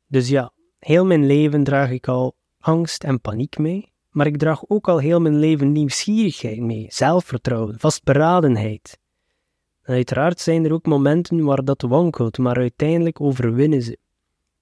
Dus 0.08 0.29
ja, 0.29 0.53
heel 0.79 1.05
mijn 1.05 1.25
leven 1.25 1.63
draag 1.63 1.89
ik 1.89 2.08
al 2.08 2.36
angst 2.60 3.03
en 3.03 3.22
paniek 3.22 3.58
mee, 3.58 3.93
maar 4.13 4.27
ik 4.27 4.38
draag 4.38 4.63
ook 4.67 4.88
al 4.88 4.98
heel 4.98 5.22
mijn 5.22 5.39
leven 5.39 5.72
nieuwsgierigheid 5.72 6.60
mee, 6.60 6.86
zelfvertrouwen, 6.89 7.79
vastberadenheid. 7.79 9.00
En 9.82 9.93
uiteraard 9.93 10.39
zijn 10.39 10.65
er 10.65 10.74
ook 10.74 10.86
momenten 10.86 11.43
waar 11.43 11.63
dat 11.63 11.82
wankelt, 11.82 12.38
maar 12.38 12.58
uiteindelijk 12.58 13.22
overwinnen 13.22 13.82
ze. 13.82 13.98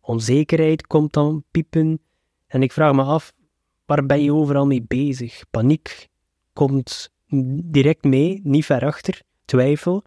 Onzekerheid 0.02 0.88
komt 0.88 1.14
dan 1.14 1.44
piepen 1.52 2.00
en 2.48 2.64
ik 2.64 2.72
vraag 2.72 2.94
me 2.94 3.04
af, 3.04 3.34
waar 3.86 4.06
ben 4.06 4.24
je 4.24 4.34
overal 4.34 4.66
mee 4.66 4.84
bezig? 4.88 5.44
Paniek 5.50 6.08
komt 6.54 7.10
direct 7.64 8.04
mee, 8.04 8.42
niet 8.44 8.66
ver 8.66 8.86
achter, 8.86 9.22
twijfel. 9.46 10.04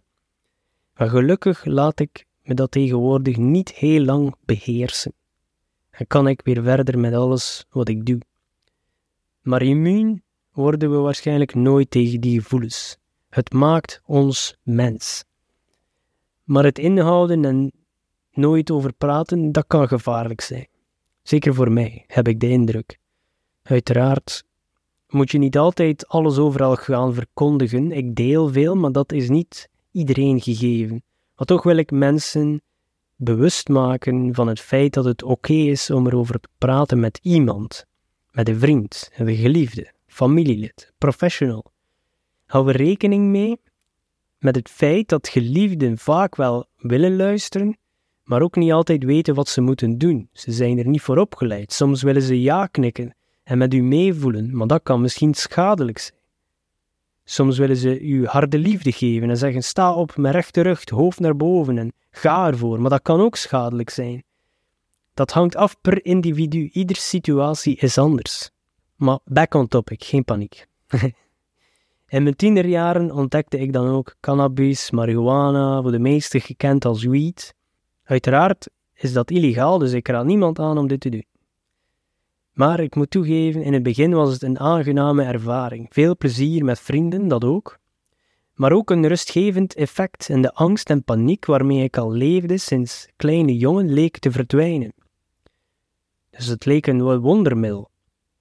Maar 0.95 1.09
gelukkig 1.09 1.65
laat 1.65 1.99
ik 1.99 2.25
me 2.41 2.53
dat 2.53 2.71
tegenwoordig 2.71 3.37
niet 3.37 3.73
heel 3.73 4.01
lang 4.01 4.35
beheersen. 4.45 5.13
En 5.89 6.07
kan 6.07 6.27
ik 6.27 6.41
weer 6.43 6.63
verder 6.63 6.99
met 6.99 7.13
alles 7.13 7.65
wat 7.69 7.89
ik 7.89 8.05
doe. 8.05 8.19
Maar 9.45 9.61
immuun 9.61 10.23
worden 10.51 10.91
we 10.91 10.97
waarschijnlijk 10.97 11.55
nooit 11.55 11.91
tegen 11.91 12.21
die 12.21 12.41
gevoelens. 12.41 12.97
Het 13.29 13.53
maakt 13.53 14.01
ons 14.05 14.57
mens. 14.63 15.23
Maar 16.43 16.63
het 16.63 16.79
inhouden 16.79 17.45
en 17.45 17.71
nooit 18.31 18.71
over 18.71 18.93
praten, 18.93 19.51
dat 19.51 19.67
kan 19.67 19.87
gevaarlijk 19.87 20.41
zijn. 20.41 20.67
Zeker 21.21 21.53
voor 21.53 21.71
mij, 21.71 22.03
heb 22.07 22.27
ik 22.27 22.39
de 22.39 22.49
indruk. 22.49 22.99
Uiteraard 23.63 24.43
moet 25.09 25.31
je 25.31 25.37
niet 25.37 25.57
altijd 25.57 26.07
alles 26.07 26.37
overal 26.37 26.75
gaan 26.75 27.13
verkondigen. 27.13 27.91
Ik 27.91 28.15
deel 28.15 28.49
veel, 28.49 28.75
maar 28.75 28.91
dat 28.91 29.11
is 29.11 29.29
niet 29.29 29.69
iedereen 29.91 30.41
gegeven. 30.41 31.03
Maar 31.35 31.45
toch 31.45 31.63
wil 31.63 31.77
ik 31.77 31.91
mensen 31.91 32.61
bewust 33.15 33.67
maken 33.67 34.33
van 34.33 34.47
het 34.47 34.59
feit 34.59 34.93
dat 34.93 35.05
het 35.05 35.23
oké 35.23 35.53
is 35.53 35.89
om 35.89 36.07
erover 36.07 36.39
te 36.39 36.49
praten 36.57 36.99
met 36.99 37.19
iemand, 37.21 37.85
met 38.35 38.49
een 38.49 38.59
vriend, 38.59 39.09
een 39.17 39.35
geliefde, 39.35 39.91
familielid, 40.07 40.93
professional. 40.97 41.65
Hou 42.45 42.69
er 42.69 42.75
rekening 42.75 43.25
mee 43.25 43.59
met 44.37 44.55
het 44.55 44.69
feit 44.69 45.07
dat 45.09 45.27
geliefden 45.27 45.97
vaak 45.97 46.35
wel 46.35 46.65
willen 46.77 47.15
luisteren, 47.15 47.77
maar 48.23 48.41
ook 48.41 48.55
niet 48.55 48.71
altijd 48.71 49.03
weten 49.03 49.35
wat 49.35 49.47
ze 49.47 49.61
moeten 49.61 49.97
doen. 49.97 50.29
Ze 50.31 50.51
zijn 50.51 50.77
er 50.77 50.87
niet 50.87 51.01
voor 51.01 51.17
opgeleid. 51.17 51.73
Soms 51.73 52.01
willen 52.01 52.21
ze 52.21 52.41
ja 52.41 52.67
knikken 52.67 53.15
en 53.43 53.57
met 53.57 53.73
u 53.73 53.81
meevoelen, 53.81 54.57
maar 54.57 54.67
dat 54.67 54.83
kan 54.83 55.01
misschien 55.01 55.33
schadelijk 55.33 55.97
zijn. 55.97 56.19
Soms 57.23 57.57
willen 57.57 57.77
ze 57.77 57.99
u 57.99 58.25
harde 58.25 58.57
liefde 58.57 58.91
geven 58.91 59.29
en 59.29 59.37
zeggen: 59.37 59.63
sta 59.63 59.93
op 59.93 60.17
met 60.17 60.31
rechte 60.31 60.61
rug, 60.61 60.89
hoofd 60.89 61.19
naar 61.19 61.35
boven 61.35 61.77
en 61.77 61.93
ga 62.09 62.47
ervoor, 62.47 62.81
maar 62.81 62.89
dat 62.89 63.01
kan 63.01 63.21
ook 63.21 63.35
schadelijk 63.35 63.89
zijn. 63.89 64.23
Dat 65.15 65.31
hangt 65.31 65.55
af 65.55 65.81
per 65.81 66.05
individu, 66.05 66.69
ieder 66.71 66.95
situatie 66.95 67.75
is 67.75 67.97
anders. 67.97 68.49
Maar 68.95 69.19
back 69.25 69.53
on 69.53 69.67
topic, 69.67 70.03
geen 70.03 70.23
paniek. 70.23 70.67
In 72.15 72.23
mijn 72.23 72.35
tienerjaren 72.35 73.11
ontdekte 73.11 73.59
ik 73.59 73.73
dan 73.73 73.87
ook 73.87 74.15
cannabis, 74.19 74.91
marihuana, 74.91 75.81
voor 75.81 75.91
de 75.91 75.99
meesten 75.99 76.41
gekend 76.41 76.85
als 76.85 77.03
weed. 77.03 77.55
Uiteraard 78.03 78.69
is 78.93 79.13
dat 79.13 79.31
illegaal, 79.31 79.77
dus 79.77 79.91
ik 79.91 80.07
raad 80.07 80.25
niemand 80.25 80.59
aan 80.59 80.77
om 80.77 80.87
dit 80.87 80.99
te 80.99 81.09
doen. 81.09 81.25
Maar 82.53 82.79
ik 82.79 82.95
moet 82.95 83.09
toegeven, 83.09 83.63
in 83.63 83.73
het 83.73 83.83
begin 83.83 84.13
was 84.13 84.33
het 84.33 84.41
een 84.41 84.59
aangename 84.59 85.23
ervaring. 85.23 85.87
Veel 85.89 86.17
plezier 86.17 86.65
met 86.65 86.79
vrienden, 86.79 87.27
dat 87.27 87.43
ook. 87.43 87.77
Maar 88.53 88.71
ook 88.71 88.89
een 88.89 89.07
rustgevend 89.07 89.75
effect 89.75 90.29
en 90.29 90.41
de 90.41 90.53
angst 90.53 90.89
en 90.89 91.03
paniek 91.03 91.45
waarmee 91.45 91.83
ik 91.83 91.97
al 91.97 92.11
leefde 92.11 92.57
sinds 92.57 93.07
kleine 93.15 93.57
jongen 93.57 93.93
leek 93.93 94.19
te 94.19 94.31
verdwijnen. 94.31 94.93
Dus 96.35 96.45
het 96.45 96.65
leek 96.65 96.87
een 96.87 97.19
wondermiddel, 97.19 97.89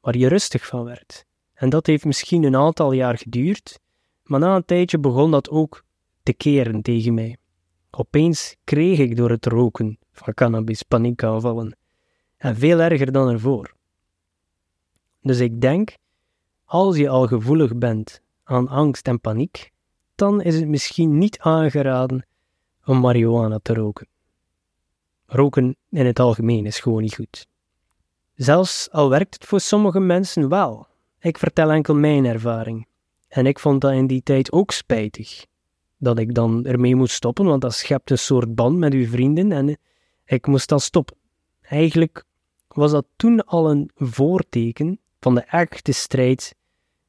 waar 0.00 0.16
je 0.16 0.28
rustig 0.28 0.66
van 0.66 0.84
werd. 0.84 1.24
En 1.52 1.68
dat 1.68 1.86
heeft 1.86 2.04
misschien 2.04 2.42
een 2.42 2.56
aantal 2.56 2.92
jaar 2.92 3.18
geduurd, 3.18 3.80
maar 4.22 4.40
na 4.40 4.56
een 4.56 4.64
tijdje 4.64 4.98
begon 4.98 5.30
dat 5.30 5.50
ook 5.50 5.84
te 6.22 6.32
keren 6.32 6.82
tegen 6.82 7.14
mij. 7.14 7.36
Opeens 7.90 8.56
kreeg 8.64 8.98
ik 8.98 9.16
door 9.16 9.30
het 9.30 9.46
roken 9.46 9.98
van 10.12 10.34
cannabis 10.34 10.82
paniekaanvallen, 10.82 11.76
en 12.36 12.56
veel 12.56 12.80
erger 12.80 13.12
dan 13.12 13.28
ervoor. 13.28 13.74
Dus 15.22 15.38
ik 15.38 15.60
denk, 15.60 15.96
als 16.64 16.96
je 16.96 17.08
al 17.08 17.26
gevoelig 17.26 17.76
bent 17.76 18.20
aan 18.44 18.68
angst 18.68 19.08
en 19.08 19.20
paniek, 19.20 19.72
dan 20.14 20.42
is 20.42 20.54
het 20.54 20.68
misschien 20.68 21.18
niet 21.18 21.38
aangeraden 21.38 22.26
om 22.84 22.98
marihuana 23.00 23.58
te 23.62 23.74
roken. 23.74 24.06
Roken 25.26 25.76
in 25.90 26.06
het 26.06 26.18
algemeen 26.18 26.66
is 26.66 26.80
gewoon 26.80 27.02
niet 27.02 27.14
goed. 27.14 27.46
Zelfs 28.34 28.90
al 28.90 29.08
werkt 29.08 29.34
het 29.34 29.44
voor 29.44 29.60
sommige 29.60 30.00
mensen 30.00 30.48
wel. 30.48 30.86
Ik 31.20 31.38
vertel 31.38 31.70
enkel 31.70 31.94
mijn 31.94 32.24
ervaring. 32.24 32.86
En 33.28 33.46
ik 33.46 33.58
vond 33.58 33.80
dat 33.80 33.92
in 33.92 34.06
die 34.06 34.22
tijd 34.22 34.52
ook 34.52 34.70
spijtig. 34.70 35.46
Dat 35.98 36.18
ik 36.18 36.34
dan 36.34 36.64
ermee 36.64 36.96
moest 36.96 37.14
stoppen, 37.14 37.44
want 37.44 37.62
dat 37.62 37.74
schept 37.74 38.10
een 38.10 38.18
soort 38.18 38.54
band 38.54 38.78
met 38.78 38.92
uw 38.92 39.06
vrienden 39.06 39.52
en 39.52 39.78
ik 40.24 40.46
moest 40.46 40.68
dan 40.68 40.80
stoppen. 40.80 41.16
Eigenlijk 41.60 42.24
was 42.68 42.90
dat 42.90 43.06
toen 43.16 43.44
al 43.44 43.70
een 43.70 43.90
voorteken 43.94 44.98
van 45.20 45.34
de 45.34 45.40
echte 45.40 45.92
strijd 45.92 46.54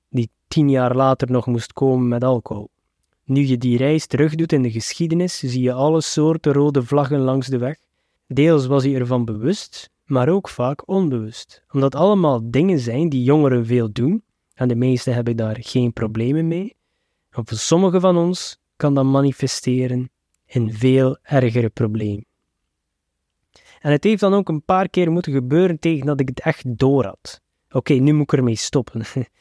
die 0.09 0.29
tien 0.47 0.69
jaar 0.69 0.95
later 0.95 1.31
nog 1.31 1.45
moest 1.45 1.73
komen 1.73 2.07
met 2.07 2.23
alcohol. 2.23 2.69
Nu 3.23 3.41
je 3.45 3.57
die 3.57 3.77
reis 3.77 4.05
terugdoet 4.05 4.51
in 4.51 4.61
de 4.61 4.71
geschiedenis, 4.71 5.39
zie 5.39 5.61
je 5.61 5.73
alle 5.73 6.01
soorten 6.01 6.53
rode 6.53 6.83
vlaggen 6.83 7.19
langs 7.19 7.47
de 7.47 7.57
weg. 7.57 7.77
Deels 8.27 8.65
was 8.65 8.83
hij 8.83 8.95
ervan 8.95 9.25
bewust, 9.25 9.89
maar 10.05 10.29
ook 10.29 10.49
vaak 10.49 10.87
onbewust, 10.87 11.63
omdat 11.71 11.95
allemaal 11.95 12.51
dingen 12.51 12.79
zijn 12.79 13.09
die 13.09 13.23
jongeren 13.23 13.65
veel 13.65 13.91
doen, 13.91 14.23
en 14.53 14.67
de 14.67 14.75
meesten 14.75 15.13
hebben 15.13 15.35
daar 15.35 15.57
geen 15.59 15.93
problemen 15.93 16.47
mee. 16.47 16.75
En 17.29 17.47
voor 17.47 17.57
sommigen 17.57 18.01
van 18.01 18.17
ons 18.17 18.57
kan 18.75 18.93
dat 18.93 19.05
manifesteren 19.05 20.09
in 20.45 20.73
veel 20.73 21.17
ergere 21.21 21.69
problemen. 21.69 22.25
En 23.79 23.91
het 23.91 24.03
heeft 24.03 24.19
dan 24.19 24.33
ook 24.33 24.49
een 24.49 24.63
paar 24.63 24.89
keer 24.89 25.11
moeten 25.11 25.33
gebeuren 25.33 25.79
tegen 25.79 26.05
dat 26.05 26.19
ik 26.19 26.27
het 26.27 26.39
echt 26.39 26.77
door 26.77 27.05
had. 27.05 27.41
Oké, 27.69 27.93
nu 27.93 28.13
moet 28.13 28.31
ik 28.31 28.37
ermee 28.37 28.55
stoppen. 28.55 29.01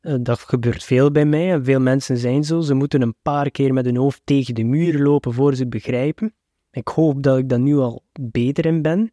Eh, 0.00 0.14
dat 0.20 0.38
gebeurt 0.38 0.84
veel 0.84 1.10
bij 1.10 1.24
mij 1.24 1.52
en 1.52 1.64
veel 1.64 1.80
mensen 1.80 2.16
zijn 2.16 2.44
zo. 2.44 2.60
Ze 2.60 2.74
moeten 2.74 3.02
een 3.02 3.14
paar 3.22 3.50
keer 3.50 3.72
met 3.72 3.84
hun 3.84 3.96
hoofd 3.96 4.20
tegen 4.24 4.54
de 4.54 4.64
muur 4.64 5.02
lopen 5.02 5.32
voor 5.32 5.54
ze 5.54 5.66
begrijpen. 5.66 6.34
Ik 6.70 6.88
hoop 6.88 7.22
dat 7.22 7.38
ik 7.38 7.48
daar 7.48 7.60
nu 7.60 7.76
al 7.76 8.04
beter 8.20 8.66
in 8.66 8.82
ben. 8.82 9.12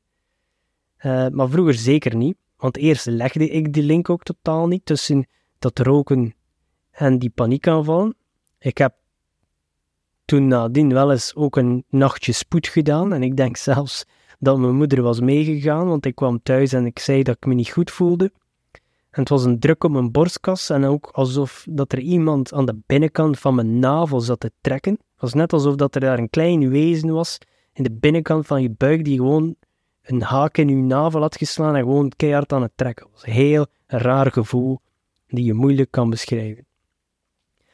Uh, 1.06 1.28
maar 1.28 1.50
vroeger 1.50 1.74
zeker 1.74 2.16
niet, 2.16 2.38
want 2.58 2.78
eerst 2.78 3.06
legde 3.06 3.50
ik 3.50 3.74
die 3.74 3.84
link 3.84 4.10
ook 4.10 4.24
totaal 4.24 4.68
niet 4.68 4.86
tussen 4.86 5.28
dat 5.60 5.80
roken 5.80 6.36
en 6.92 7.20
die 7.20 7.30
paniekaanvallen. 7.30 8.16
Ik 8.60 8.78
heb 8.78 8.94
toen 10.26 10.48
nadien 10.48 10.94
wel 10.94 11.12
eens 11.12 11.36
ook 11.36 11.56
een 11.56 11.84
nachtje 11.90 12.32
spoed 12.32 12.68
gedaan 12.68 13.14
en 13.14 13.24
ik 13.24 13.38
denk 13.38 13.58
zelfs 13.58 14.06
dat 14.40 14.58
mijn 14.58 14.76
moeder 14.76 15.02
was 15.02 15.20
meegegaan, 15.20 15.88
want 15.88 16.06
ik 16.06 16.16
kwam 16.16 16.44
thuis 16.44 16.74
en 16.74 16.86
ik 16.86 17.00
zei 17.00 17.24
dat 17.24 17.36
ik 17.36 17.46
me 17.46 17.54
niet 17.54 17.70
goed 17.70 17.92
voelde. 17.92 18.32
En 19.10 19.22
het 19.22 19.30
was 19.30 19.46
een 19.46 19.60
druk 19.60 19.84
op 19.84 19.92
mijn 19.92 20.12
borstkas 20.12 20.70
en 20.70 20.84
ook 20.84 21.10
alsof 21.12 21.66
dat 21.70 21.92
er 21.92 22.00
iemand 22.00 22.54
aan 22.54 22.66
de 22.66 22.80
binnenkant 22.86 23.40
van 23.40 23.56
mijn 23.56 23.80
navel 23.80 24.22
zat 24.22 24.40
te 24.40 24.52
trekken. 24.62 24.92
Het 24.92 25.22
was 25.22 25.34
net 25.34 25.54
alsof 25.54 25.76
dat 25.76 25.96
er 25.96 26.02
daar 26.02 26.20
een 26.20 26.30
klein 26.30 26.70
wezen 26.70 27.10
was 27.10 27.38
in 27.74 27.84
de 27.84 27.92
binnenkant 27.92 28.48
van 28.48 28.62
je 28.62 28.70
buik 28.70 29.04
die 29.04 29.18
gewoon 29.18 29.56
een 30.06 30.22
haak 30.22 30.58
in 30.58 30.70
je 30.70 30.76
navel 30.76 31.22
had 31.22 31.38
geslaan 31.38 31.76
en 31.76 31.82
gewoon 31.82 32.12
keihard 32.16 32.54
aan 32.54 32.62
het 32.62 32.72
trekken. 32.76 33.08
Was 33.12 33.26
heel 33.26 33.66
raar 33.88 34.32
gevoel 34.32 34.80
die 35.28 35.46
je 35.46 35.54
moeilijk 35.54 35.92
kan 35.92 36.10
beschrijven. 36.10 36.66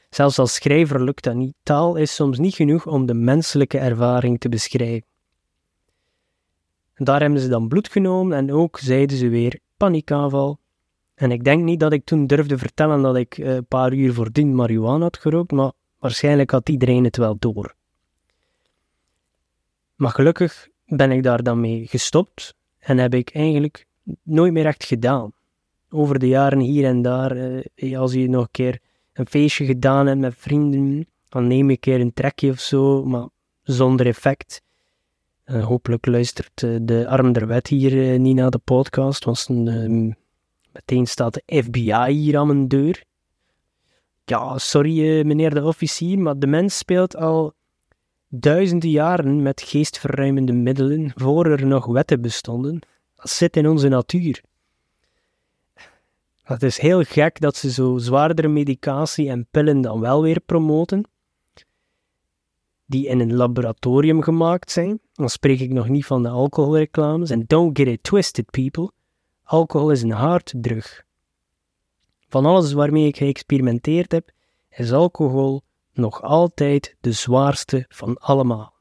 Zelfs 0.10 0.40
als 0.40 0.54
schrijver 0.54 1.04
lukt 1.04 1.24
dat 1.24 1.36
niet. 1.36 1.54
Taal 1.64 1.96
is 1.96 2.16
soms 2.16 2.38
niet 2.38 2.56
genoeg 2.56 2.88
om 2.88 3.06
de 3.06 3.14
menselijke 3.14 3.78
ervaring 3.78 4.40
te 4.40 4.50
beschrijven. 4.50 5.10
En 6.94 7.06
daar 7.06 7.22
hebben 7.22 7.40
ze 7.40 7.48
dan 7.48 7.68
bloed 7.68 7.90
genomen 7.90 8.38
en 8.38 8.52
ook 8.52 8.80
zeiden 8.80 9.18
ze 9.18 9.30
weer 9.30 9.60
paniekaanval. 9.78 10.60
En 11.16 11.32
ik 11.32 11.44
denk 11.44 11.64
niet 11.64 11.80
dat 11.80 11.94
ik 11.94 12.06
toen 12.06 12.28
durfde 12.28 12.58
vertellen 12.58 13.02
dat 13.02 13.16
ik 13.16 13.38
eh, 13.38 13.56
een 13.56 13.66
paar 13.66 13.94
uur 13.94 14.14
voordien 14.14 14.56
marihuana 14.56 15.04
had 15.04 15.18
gerookt, 15.18 15.52
maar 15.52 15.72
waarschijnlijk 16.00 16.52
had 16.52 16.70
iedereen 16.70 17.04
het 17.04 17.18
wel 17.18 17.36
door. 17.40 17.76
Maar 19.96 20.12
gelukkig 20.12 20.70
ben 20.98 21.12
ik 21.12 21.24
daar 21.24 21.44
dan 21.44 21.60
mee 21.60 21.88
gestopt 21.88 22.56
en 22.80 22.98
heb 22.98 23.14
ik 23.14 23.30
eigenlijk 23.34 23.86
nooit 24.24 24.54
meer 24.54 24.66
echt 24.66 24.84
gedaan. 24.84 25.32
Over 25.90 26.20
de 26.20 26.28
jaren 26.28 26.60
hier 26.60 26.86
en 26.86 27.02
daar, 27.02 27.32
eh, 27.76 28.00
als 28.00 28.14
je 28.14 28.30
nog 28.30 28.42
een 28.42 28.52
keer 28.52 28.80
een 29.14 29.28
feestje 29.28 29.66
gedaan 29.66 30.08
hebt 30.08 30.20
met 30.20 30.36
vrienden, 30.38 31.08
dan 31.30 31.48
neem 31.48 31.66
je 31.66 31.72
een 31.72 31.80
keer 31.80 32.00
een 32.00 32.14
trekje 32.14 32.50
of 32.50 32.60
zo, 32.60 33.06
maar 33.06 33.28
zonder 33.64 34.06
effect. 34.06 34.62
Uh, 35.46 35.66
hopelijk 35.66 36.06
luistert 36.06 36.62
uh, 36.62 36.78
de 36.82 37.08
arm 37.08 37.32
der 37.32 37.48
wet 37.48 37.68
hier 37.68 38.20
niet 38.20 38.36
naar 38.36 38.50
de 38.50 38.58
podcast, 38.58 39.24
want 39.24 39.46
ehm, 39.50 40.12
meteen 40.74 41.08
staat 41.08 41.34
de 41.34 41.62
FBI 41.64 42.12
hier 42.12 42.38
aan 42.38 42.48
mijn 42.48 42.68
deur. 42.68 43.04
Ja, 44.26 44.58
sorry 44.58 45.26
meneer 45.26 45.54
de 45.54 45.64
officier, 45.64 46.20
maar 46.20 46.40
de 46.40 46.48
mens 46.48 46.78
speelt 46.78 47.16
al 47.16 47.54
duizenden 48.34 48.90
jaren 48.90 49.42
met 49.42 49.62
geestverruimende 49.62 50.54
middelen, 50.54 51.12
voor 51.16 51.46
er 51.46 51.66
nog 51.66 51.86
wetten 51.86 52.22
bestonden. 52.22 52.80
Dat 53.16 53.30
zit 53.30 53.58
in 53.58 53.68
onze 53.68 53.88
natuur. 53.88 54.42
Het 56.44 56.64
is 56.64 56.78
heel 56.78 57.04
gek 57.04 57.40
dat 57.40 57.56
ze 57.56 57.72
zo 57.72 57.98
zwaardere 57.98 58.48
medicatie 58.48 59.30
en 59.30 59.48
pillen 59.52 59.82
dan 59.82 60.00
wel 60.00 60.22
weer 60.22 60.40
promoten, 60.40 61.10
die 62.86 63.08
in 63.08 63.20
een 63.20 63.36
laboratorium 63.36 64.22
gemaakt 64.22 64.72
zijn. 64.72 65.00
Dan 65.14 65.30
spreek 65.30 65.60
ik 65.60 65.72
nog 65.72 65.90
niet 65.90 66.06
van 66.06 66.24
de 66.24 66.30
alcoholreclames. 66.30 67.30
En 67.30 67.44
don't 67.48 67.78
get 67.78 67.88
it 67.88 68.04
twisted, 68.04 68.50
people. 68.50 68.92
Alcohol 69.44 69.92
is 69.92 70.02
een 70.02 70.12
harddrug. 70.12 71.04
Van 72.28 72.46
alles 72.46 72.74
waarmee 72.74 73.08
ik 73.08 73.18
geëxperimenteerd 73.18 74.12
heb, 74.12 74.32
is 74.70 74.92
alcohol 74.92 75.62
nog 75.94 76.22
altijd 76.22 76.96
de 77.00 77.12
zwaarste 77.12 77.86
van 77.90 78.18
allemaal. 78.18 78.74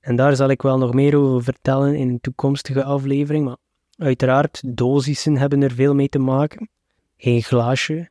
En 0.00 0.16
daar 0.16 0.36
zal 0.36 0.48
ik 0.48 0.62
wel 0.62 0.78
nog 0.78 0.92
meer 0.94 1.16
over 1.16 1.42
vertellen 1.42 1.94
in 1.94 2.08
een 2.08 2.20
toekomstige 2.20 2.84
aflevering, 2.84 3.44
maar 3.44 3.56
uiteraard, 3.96 4.76
dosissen 4.76 5.36
hebben 5.36 5.62
er 5.62 5.72
veel 5.72 5.94
mee 5.94 6.08
te 6.08 6.18
maken. 6.18 6.68
Eén 7.16 7.42
glaasje 7.42 8.10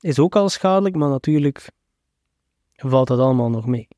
is 0.00 0.18
ook 0.18 0.36
al 0.36 0.48
schadelijk, 0.48 0.96
maar 0.96 1.08
natuurlijk 1.08 1.68
valt 2.76 3.08
dat 3.08 3.18
allemaal 3.18 3.50
nog 3.50 3.66
mee. 3.66 3.88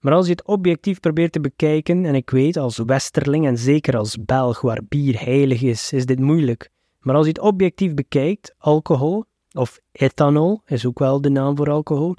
Maar 0.00 0.12
als 0.12 0.26
je 0.26 0.32
het 0.32 0.46
objectief 0.46 1.00
probeert 1.00 1.32
te 1.32 1.40
bekijken, 1.40 2.04
en 2.04 2.14
ik 2.14 2.30
weet 2.30 2.56
als 2.56 2.78
Westerling 2.78 3.46
en 3.46 3.58
zeker 3.58 3.96
als 3.96 4.24
Belg 4.24 4.60
waar 4.60 4.80
bier 4.88 5.20
heilig 5.20 5.62
is, 5.62 5.92
is 5.92 6.06
dit 6.06 6.20
moeilijk. 6.20 6.70
Maar 7.00 7.14
als 7.14 7.24
je 7.24 7.32
het 7.32 7.40
objectief 7.40 7.94
bekijkt, 7.94 8.54
alcohol, 8.58 9.24
of 9.52 9.80
ethanol 9.92 10.62
is 10.64 10.86
ook 10.86 10.98
wel 10.98 11.20
de 11.20 11.30
naam 11.30 11.56
voor 11.56 11.70
alcohol, 11.70 12.16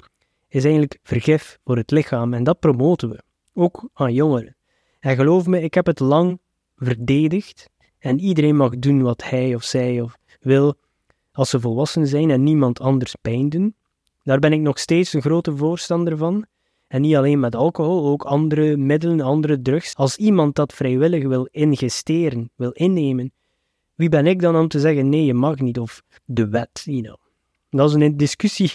is 0.54 0.62
eigenlijk 0.62 0.98
vergif 1.02 1.58
voor 1.64 1.76
het 1.76 1.90
lichaam 1.90 2.34
en 2.34 2.44
dat 2.44 2.60
promoten 2.60 3.10
we, 3.10 3.22
ook 3.54 3.88
aan 3.94 4.14
jongeren. 4.14 4.56
En 5.00 5.16
geloof 5.16 5.46
me, 5.46 5.62
ik 5.62 5.74
heb 5.74 5.86
het 5.86 6.00
lang 6.00 6.40
verdedigd 6.76 7.70
en 7.98 8.20
iedereen 8.20 8.56
mag 8.56 8.78
doen 8.78 9.02
wat 9.02 9.22
hij 9.24 9.54
of 9.54 9.62
zij 9.62 10.00
of 10.00 10.18
wil 10.40 10.74
als 11.32 11.50
ze 11.50 11.60
volwassen 11.60 12.06
zijn 12.06 12.30
en 12.30 12.42
niemand 12.42 12.80
anders 12.80 13.14
pijn 13.14 13.48
doen. 13.48 13.74
Daar 14.22 14.38
ben 14.38 14.52
ik 14.52 14.60
nog 14.60 14.78
steeds 14.78 15.12
een 15.12 15.22
grote 15.22 15.56
voorstander 15.56 16.16
van. 16.16 16.46
En 16.86 17.00
niet 17.00 17.16
alleen 17.16 17.40
met 17.40 17.54
alcohol, 17.54 18.06
ook 18.06 18.22
andere 18.24 18.76
middelen, 18.76 19.20
andere 19.20 19.62
drugs. 19.62 19.96
Als 19.96 20.16
iemand 20.16 20.54
dat 20.54 20.72
vrijwillig 20.72 21.26
wil 21.26 21.48
ingesteren, 21.50 22.50
wil 22.56 22.70
innemen, 22.70 23.32
wie 23.94 24.08
ben 24.08 24.26
ik 24.26 24.40
dan 24.40 24.56
om 24.56 24.68
te 24.68 24.80
zeggen 24.80 25.08
nee, 25.08 25.24
je 25.24 25.34
mag 25.34 25.58
niet, 25.58 25.78
of 25.78 26.02
de 26.24 26.48
wet, 26.48 26.82
you 26.84 27.02
know. 27.02 27.16
Dat 27.70 27.88
is 27.88 27.94
een 27.94 28.16
discussie, 28.16 28.72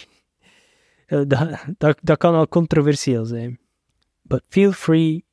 dat, 1.06 1.28
dat, 1.78 1.98
dat 2.02 2.18
kan 2.18 2.34
al 2.34 2.48
controversieel 2.48 3.24
zijn. 3.24 3.58
But 4.22 4.42
feel 4.48 4.72
free 4.72 5.24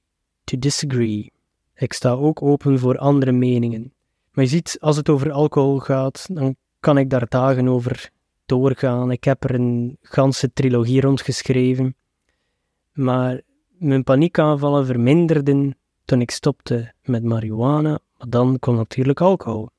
to 0.44 0.60
disagree. 0.60 1.32
Ik 1.76 1.94
sta 1.94 2.12
ook 2.12 2.42
open 2.42 2.80
voor 2.80 2.98
andere 2.98 3.32
meningen. 3.32 3.94
Maar 4.32 4.44
je 4.44 4.50
ziet, 4.50 4.78
als 4.80 4.98
het 4.98 5.10
over 5.10 5.32
alcohol 5.32 5.80
gaat, 5.80 6.28
dan 6.32 6.56
kan 6.80 6.98
ik 6.98 7.10
daar 7.10 7.26
dagen 7.30 7.68
over 7.68 8.12
doorgaan. 8.46 9.12
Ik 9.12 9.24
heb 9.24 9.44
er 9.44 9.56
een 9.56 9.98
ganse 10.02 10.54
trilogie 10.54 11.02
rond 11.02 11.22
geschreven. 11.22 11.96
Maar 12.94 13.42
mijn 13.78 14.04
paniekaanvallen 14.04 14.86
verminderden 14.86 15.78
toen 16.06 16.22
ik 16.22 16.32
stopte 16.32 16.94
met 17.04 17.24
marihuana. 17.24 18.00
Maar 18.18 18.30
dan 18.30 18.60
kwam 18.60 18.76
natuurlijk 18.76 19.22
alcohol, 19.22 19.70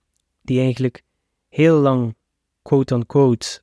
die 0.42 0.60
eigenlijk 0.60 1.02
heel 1.48 1.76
lang, 1.76 2.14
quote-unquote, 2.62 3.62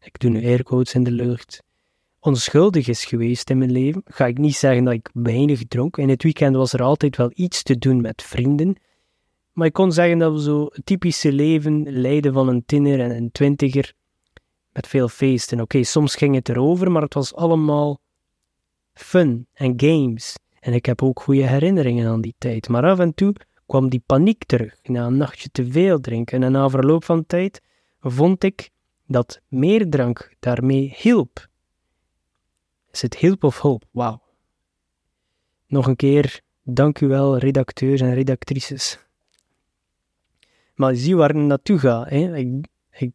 ik 0.00 0.18
doe 0.18 0.30
nu 0.30 0.44
airquotes 0.44 0.94
in 0.94 1.04
de 1.04 1.10
lucht, 1.10 1.62
onschuldig 2.20 2.88
is 2.88 3.04
geweest 3.04 3.50
in 3.50 3.58
mijn 3.58 3.72
leven. 3.72 4.02
Ga 4.04 4.26
ik 4.26 4.38
niet 4.38 4.56
zeggen 4.56 4.84
dat 4.84 4.94
ik 4.94 5.10
weinig 5.12 5.62
dronk. 5.68 5.96
In 5.96 6.08
het 6.08 6.22
weekend 6.22 6.56
was 6.56 6.72
er 6.72 6.82
altijd 6.82 7.16
wel 7.16 7.30
iets 7.34 7.62
te 7.62 7.78
doen 7.78 8.00
met 8.00 8.22
vrienden. 8.22 8.76
Maar 9.52 9.66
ik 9.66 9.72
kon 9.72 9.92
zeggen 9.92 10.18
dat 10.18 10.32
we 10.32 10.42
zo 10.42 10.68
het 10.72 10.86
typische 10.86 11.32
leven 11.32 12.00
leiden 12.00 12.32
van 12.32 12.48
een 12.48 12.64
tiener 12.66 13.00
en 13.00 13.16
een 13.16 13.32
twintiger. 13.32 13.92
Met 14.72 14.86
veel 14.86 15.08
feesten. 15.08 15.60
Oké, 15.60 15.82
soms 15.82 16.14
ging 16.14 16.34
het 16.34 16.48
erover, 16.48 16.90
maar 16.90 17.02
het 17.02 17.14
was 17.14 17.34
allemaal 17.34 18.00
fun 18.92 19.46
en 19.52 19.72
games. 19.76 20.34
En 20.60 20.72
ik 20.72 20.86
heb 20.86 21.02
ook 21.02 21.20
goede 21.20 21.46
herinneringen 21.46 22.08
aan 22.08 22.20
die 22.20 22.34
tijd. 22.38 22.68
Maar 22.68 22.84
af 22.84 22.98
en 22.98 23.14
toe 23.14 23.34
kwam 23.66 23.88
die 23.88 24.02
paniek 24.06 24.44
terug 24.44 24.76
na 24.82 25.06
een 25.06 25.16
nachtje 25.16 25.48
te 25.52 25.70
veel 25.70 26.00
drinken. 26.00 26.42
En 26.42 26.52
na 26.52 26.68
verloop 26.68 27.04
van 27.04 27.26
tijd 27.26 27.60
vond 28.00 28.44
ik 28.44 28.70
dat 29.10 29.40
meer 29.48 29.88
drank 29.88 30.34
daarmee 30.40 30.94
hielp. 30.96 31.48
Is 32.90 33.02
het 33.02 33.16
hielp 33.16 33.44
of 33.44 33.60
hulp? 33.60 33.84
Wauw. 33.90 34.22
Nog 35.66 35.86
een 35.86 35.96
keer, 35.96 36.40
dank 36.62 37.00
u 37.00 37.06
wel, 37.06 37.38
redacteurs 37.38 38.00
en 38.00 38.14
redactrices. 38.14 38.98
Maar 40.74 40.94
zie 40.94 41.16
waar 41.16 41.28
het 41.28 41.36
naartoe 41.36 41.78
gaat. 41.78 42.08
Hè. 42.08 42.36
Ik, 42.36 42.66
ik 42.90 43.12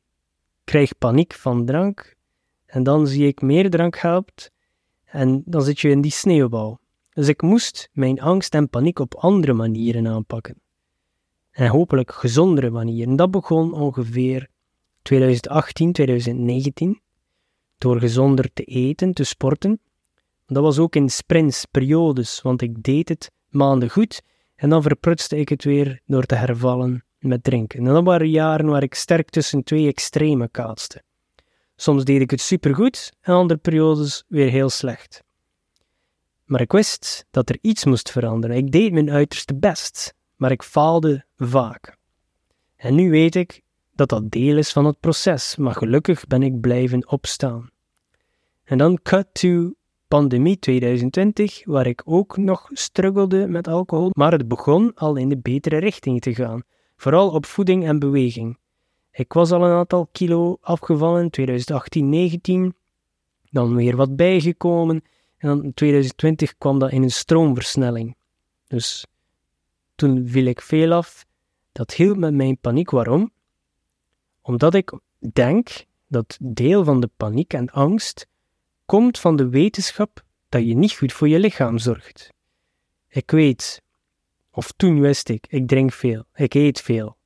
krijg 0.64 0.98
paniek 0.98 1.34
van 1.34 1.66
drank. 1.66 2.16
En 2.66 2.84
dan 2.84 3.08
zie 3.08 3.28
ik 3.28 3.42
meer 3.42 3.70
drank 3.70 3.98
helpt. 3.98 4.52
En 5.06 5.44
dan 5.46 5.62
zit 5.62 5.80
je 5.80 5.90
in 5.90 6.02
die 6.02 6.12
sneeuwbal. 6.12 6.80
Dus 7.14 7.28
ik 7.28 7.42
moest 7.42 7.90
mijn 7.94 8.22
angst 8.22 8.54
en 8.54 8.70
paniek 8.70 9.00
op 9.00 9.16
andere 9.16 9.54
manieren 9.54 10.08
aanpakken. 10.08 10.62
En 11.52 11.68
hopelijk 11.68 12.12
gezondere 12.12 12.70
manieren. 12.70 13.16
Dat 13.16 13.32
begon 13.32 13.74
ongeveer 13.74 14.54
2018, 15.06 15.92
2019. 15.92 17.02
Door 17.78 18.00
gezonder 18.00 18.54
te 18.54 18.64
eten, 18.64 19.14
te 19.14 19.24
sporten. 19.24 19.80
Dat 20.46 20.64
was 20.64 20.80
ook 20.80 20.96
in 20.96 21.10
sprints, 21.10 21.66
periodes, 21.66 22.42
want 22.42 22.62
ik 22.62 22.84
deed 22.84 23.10
het 23.10 23.32
maanden 23.50 23.90
goed 23.90 24.22
en 24.56 24.70
dan 24.70 24.82
verprutste 24.82 25.38
ik 25.38 25.50
het 25.50 25.64
weer 25.64 26.02
door 26.06 26.24
te 26.24 26.36
hervallen 26.36 27.04
met 27.20 27.44
drinken. 27.44 27.80
En 27.80 27.94
dat 27.94 28.04
waren 28.04 28.30
jaren 28.30 28.66
waar 28.66 28.84
ik 28.84 28.96
sterk 28.96 29.30
tussen 29.30 29.64
twee 29.64 29.88
extreme 29.88 30.50
kaatste. 30.50 31.04
Soms 31.76 32.04
deed 32.04 32.22
ik 32.22 32.32
het 32.32 32.42
supergoed 32.42 33.12
en 33.22 33.34
andere 33.34 33.60
periodes 33.60 34.24
weer 34.28 34.50
heel 34.50 34.70
slecht. 34.70 35.24
Maar 36.46 36.62
ik 36.62 36.72
wist 36.72 37.26
dat 37.32 37.50
er 37.50 37.58
iets 37.62 37.86
moest 37.86 38.12
veranderen. 38.12 38.58
Ik 38.58 38.72
deed 38.72 38.92
mijn 38.92 39.12
uiterste 39.12 39.56
best, 39.56 40.14
maar 40.36 40.52
ik 40.52 40.64
faalde 40.64 41.26
vaak. 41.38 41.98
En 42.76 42.96
nu 42.96 43.10
weet 43.10 43.36
ik 43.36 43.64
dat 43.96 44.10
dat 44.10 44.32
deel 44.32 44.58
is 44.58 44.72
van 44.72 44.86
het 44.86 45.00
proces, 45.00 45.56
maar 45.56 45.74
gelukkig 45.74 46.28
ben 46.28 46.44
ik 46.44 46.60
blijven 46.60 47.10
opstaan. 47.10 47.70
En 48.64 48.78
dan 48.78 49.00
cut 49.02 49.28
to 49.32 49.74
pandemie 50.08 50.60
2020, 50.60 51.66
waar 51.66 51.88
ik 51.88 52.02
ook 52.06 52.38
nog 52.38 52.70
struggelde 52.72 53.48
met 53.48 53.68
alcohol, 53.68 54.10
maar 54.14 54.32
het 54.32 54.48
begon 54.48 54.94
al 54.96 55.16
in 55.16 55.30
de 55.30 55.38
betere 55.38 55.78
richting 55.78 56.22
te 56.22 56.36
gaan, 56.36 56.64
vooral 56.98 57.30
op 57.30 57.46
voeding 57.46 57.86
en 57.86 58.00
beweging. 58.00 58.58
Ik 59.12 59.34
was 59.34 59.52
al 59.52 59.64
een 59.64 59.78
aantal 59.78 60.08
kilo 60.12 60.58
afgevallen, 60.62 61.30
2018, 61.30 62.10
19, 62.10 62.76
dan 63.50 63.76
weer 63.76 63.96
wat 63.96 64.16
bijgekomen, 64.16 65.04
en 65.38 65.48
dan 65.48 65.64
in 65.64 65.74
2020 65.74 66.58
kwam 66.58 66.80
dat 66.80 66.92
in 66.92 67.04
een 67.04 67.12
stroomversnelling. 67.12 68.16
Dus 68.68 69.06
toen 69.96 70.28
viel 70.28 70.46
ik 70.46 70.62
veel 70.62 70.94
af. 70.94 71.26
Dat 71.72 71.94
hielp 71.94 72.18
met 72.18 72.34
mijn 72.34 72.58
paniek. 72.58 72.90
Waarom? 72.90 73.32
Omdat 74.46 74.74
ik 74.74 75.00
denk 75.34 75.86
dat 76.08 76.38
deel 76.42 76.84
van 76.84 77.00
de 77.00 77.10
paniek 77.18 77.54
en 77.54 77.70
angst 77.70 78.28
komt 78.86 79.20
van 79.20 79.36
de 79.36 79.50
wetenschap 79.50 80.24
dat 80.50 80.68
je 80.68 80.76
niet 80.76 80.94
goed 80.94 81.14
voor 81.14 81.28
je 81.28 81.40
lichaam 81.40 81.78
zorgt. 81.78 82.30
Ik 83.08 83.32
weet, 83.32 83.82
of 84.52 84.72
toen 84.72 85.00
wist 85.00 85.30
ik, 85.30 85.46
ik 85.50 85.68
drink 85.68 85.92
veel, 85.92 86.24
ik 86.34 86.54
eet 86.54 86.82
veel. 86.82 87.18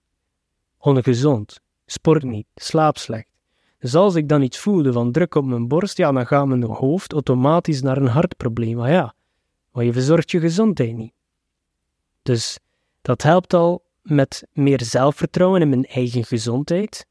Ongezond, 0.78 1.60
sport 1.86 2.24
niet, 2.24 2.46
slaap 2.56 2.98
slecht. 2.98 3.30
Dus 3.80 3.96
als 3.96 4.16
ik 4.16 4.30
dan 4.30 4.42
iets 4.42 4.58
voelde 4.58 4.92
van 4.92 5.12
druk 5.12 5.36
op 5.36 5.46
mijn 5.46 5.68
borst, 5.68 5.98
ja, 5.98 6.12
dan 6.12 6.28
gaat 6.28 6.48
mijn 6.48 6.64
hoofd 6.64 7.14
automatisch 7.14 7.82
naar 7.82 7.98
een 7.98 8.08
hartprobleem. 8.08 8.76
Maar 8.76 8.92
ja, 8.92 9.16
maar 9.72 9.84
je 9.84 9.94
verzorgt 9.94 10.32
je 10.32 10.40
gezondheid 10.40 10.96
niet. 10.96 11.14
Dus 12.22 12.60
dat 13.02 13.22
helpt 13.22 13.54
al 13.54 13.84
met 14.02 14.48
meer 14.52 14.84
zelfvertrouwen 14.84 15.62
in 15.62 15.70
mijn 15.70 15.86
eigen 15.86 16.26
gezondheid. 16.26 17.08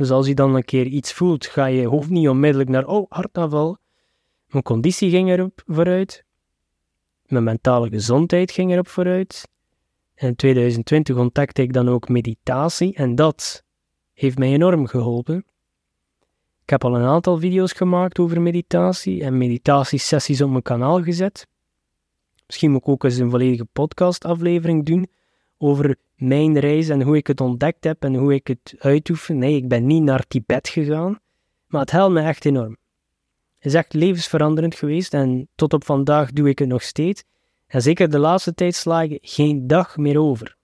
Dus 0.00 0.10
als 0.10 0.26
je 0.26 0.34
dan 0.34 0.54
een 0.54 0.64
keer 0.64 0.86
iets 0.86 1.12
voelt, 1.12 1.46
ga 1.46 1.66
je 1.66 1.86
hoofd 1.86 2.10
niet 2.10 2.28
onmiddellijk 2.28 2.70
naar, 2.70 2.86
oh, 2.86 3.06
hartaanval. 3.08 3.76
Mijn 4.46 4.64
conditie 4.64 5.10
ging 5.10 5.30
erop 5.30 5.62
vooruit. 5.66 6.24
Mijn 7.26 7.44
mentale 7.44 7.88
gezondheid 7.88 8.50
ging 8.50 8.72
erop 8.72 8.88
vooruit. 8.88 9.48
in 10.14 10.36
2020 10.36 11.16
ontdekte 11.16 11.62
ik 11.62 11.72
dan 11.72 11.88
ook 11.88 12.08
meditatie 12.08 12.94
en 12.94 13.14
dat 13.14 13.64
heeft 14.12 14.38
mij 14.38 14.52
enorm 14.52 14.86
geholpen. 14.86 15.44
Ik 16.62 16.70
heb 16.70 16.84
al 16.84 16.96
een 16.96 17.06
aantal 17.06 17.38
video's 17.38 17.72
gemaakt 17.72 18.18
over 18.18 18.40
meditatie 18.40 19.22
en 19.22 19.38
meditatiesessies 19.38 20.42
op 20.42 20.50
mijn 20.50 20.62
kanaal 20.62 21.02
gezet. 21.02 21.46
Misschien 22.46 22.70
moet 22.70 22.80
ik 22.80 22.88
ook 22.88 23.04
eens 23.04 23.16
een 23.16 23.30
volledige 23.30 23.66
podcastaflevering 23.72 24.86
doen 24.86 25.10
over 25.62 25.96
mijn 26.14 26.58
reis 26.58 26.88
en 26.88 27.02
hoe 27.02 27.16
ik 27.16 27.26
het 27.26 27.40
ontdekt 27.40 27.84
heb 27.84 28.04
en 28.04 28.14
hoe 28.14 28.34
ik 28.34 28.46
het 28.46 28.74
uitoefen. 28.78 29.38
Nee, 29.38 29.56
ik 29.56 29.68
ben 29.68 29.86
niet 29.86 30.02
naar 30.02 30.26
Tibet 30.26 30.68
gegaan, 30.68 31.20
maar 31.66 31.80
het 31.80 31.90
helpt 31.90 32.12
me 32.12 32.20
echt 32.20 32.44
enorm. 32.44 32.76
Het 33.56 33.66
is 33.66 33.74
echt 33.74 33.92
levensveranderend 33.92 34.74
geweest 34.74 35.14
en 35.14 35.48
tot 35.54 35.72
op 35.72 35.84
vandaag 35.84 36.32
doe 36.32 36.48
ik 36.48 36.58
het 36.58 36.68
nog 36.68 36.82
steeds. 36.82 37.24
En 37.66 37.82
zeker 37.82 38.10
de 38.10 38.18
laatste 38.18 38.54
tijd 38.54 38.74
sla 38.74 39.02
ik 39.02 39.18
geen 39.22 39.66
dag 39.66 39.96
meer 39.96 40.20
over. 40.20 40.56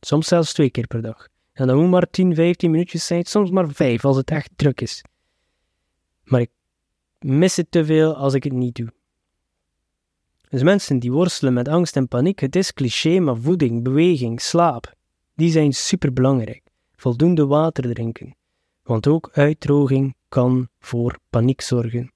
Soms 0.00 0.28
zelfs 0.28 0.52
twee 0.52 0.70
keer 0.70 0.86
per 0.86 1.02
dag. 1.02 1.28
En 1.52 1.66
dan 1.66 1.76
moet 1.76 1.90
maar 1.90 2.10
10, 2.10 2.34
15 2.34 2.70
minuutjes 2.70 3.06
zijn, 3.06 3.24
soms 3.24 3.50
maar 3.50 3.70
5 3.70 4.04
als 4.04 4.16
het 4.16 4.30
echt 4.30 4.50
druk 4.56 4.80
is. 4.80 5.04
Maar 6.22 6.40
ik 6.40 6.50
mis 7.18 7.56
het 7.56 7.70
te 7.70 7.84
veel 7.84 8.16
als 8.16 8.34
ik 8.34 8.44
het 8.44 8.52
niet 8.52 8.74
doe. 8.74 8.92
Dus 10.48 10.62
mensen 10.62 10.98
die 10.98 11.12
worstelen 11.12 11.52
met 11.52 11.68
angst 11.68 11.96
en 11.96 12.08
paniek, 12.08 12.40
het 12.40 12.56
is 12.56 12.72
cliché, 12.72 13.18
maar 13.20 13.36
voeding, 13.36 13.82
beweging, 13.82 14.40
slaap, 14.40 14.94
die 15.34 15.50
zijn 15.50 15.72
superbelangrijk. 15.72 16.62
Voldoende 16.96 17.46
water 17.46 17.94
drinken, 17.94 18.36
want 18.82 19.06
ook 19.06 19.30
uitdroging 19.32 20.14
kan 20.28 20.68
voor 20.78 21.18
paniek 21.30 21.60
zorgen. 21.60 22.12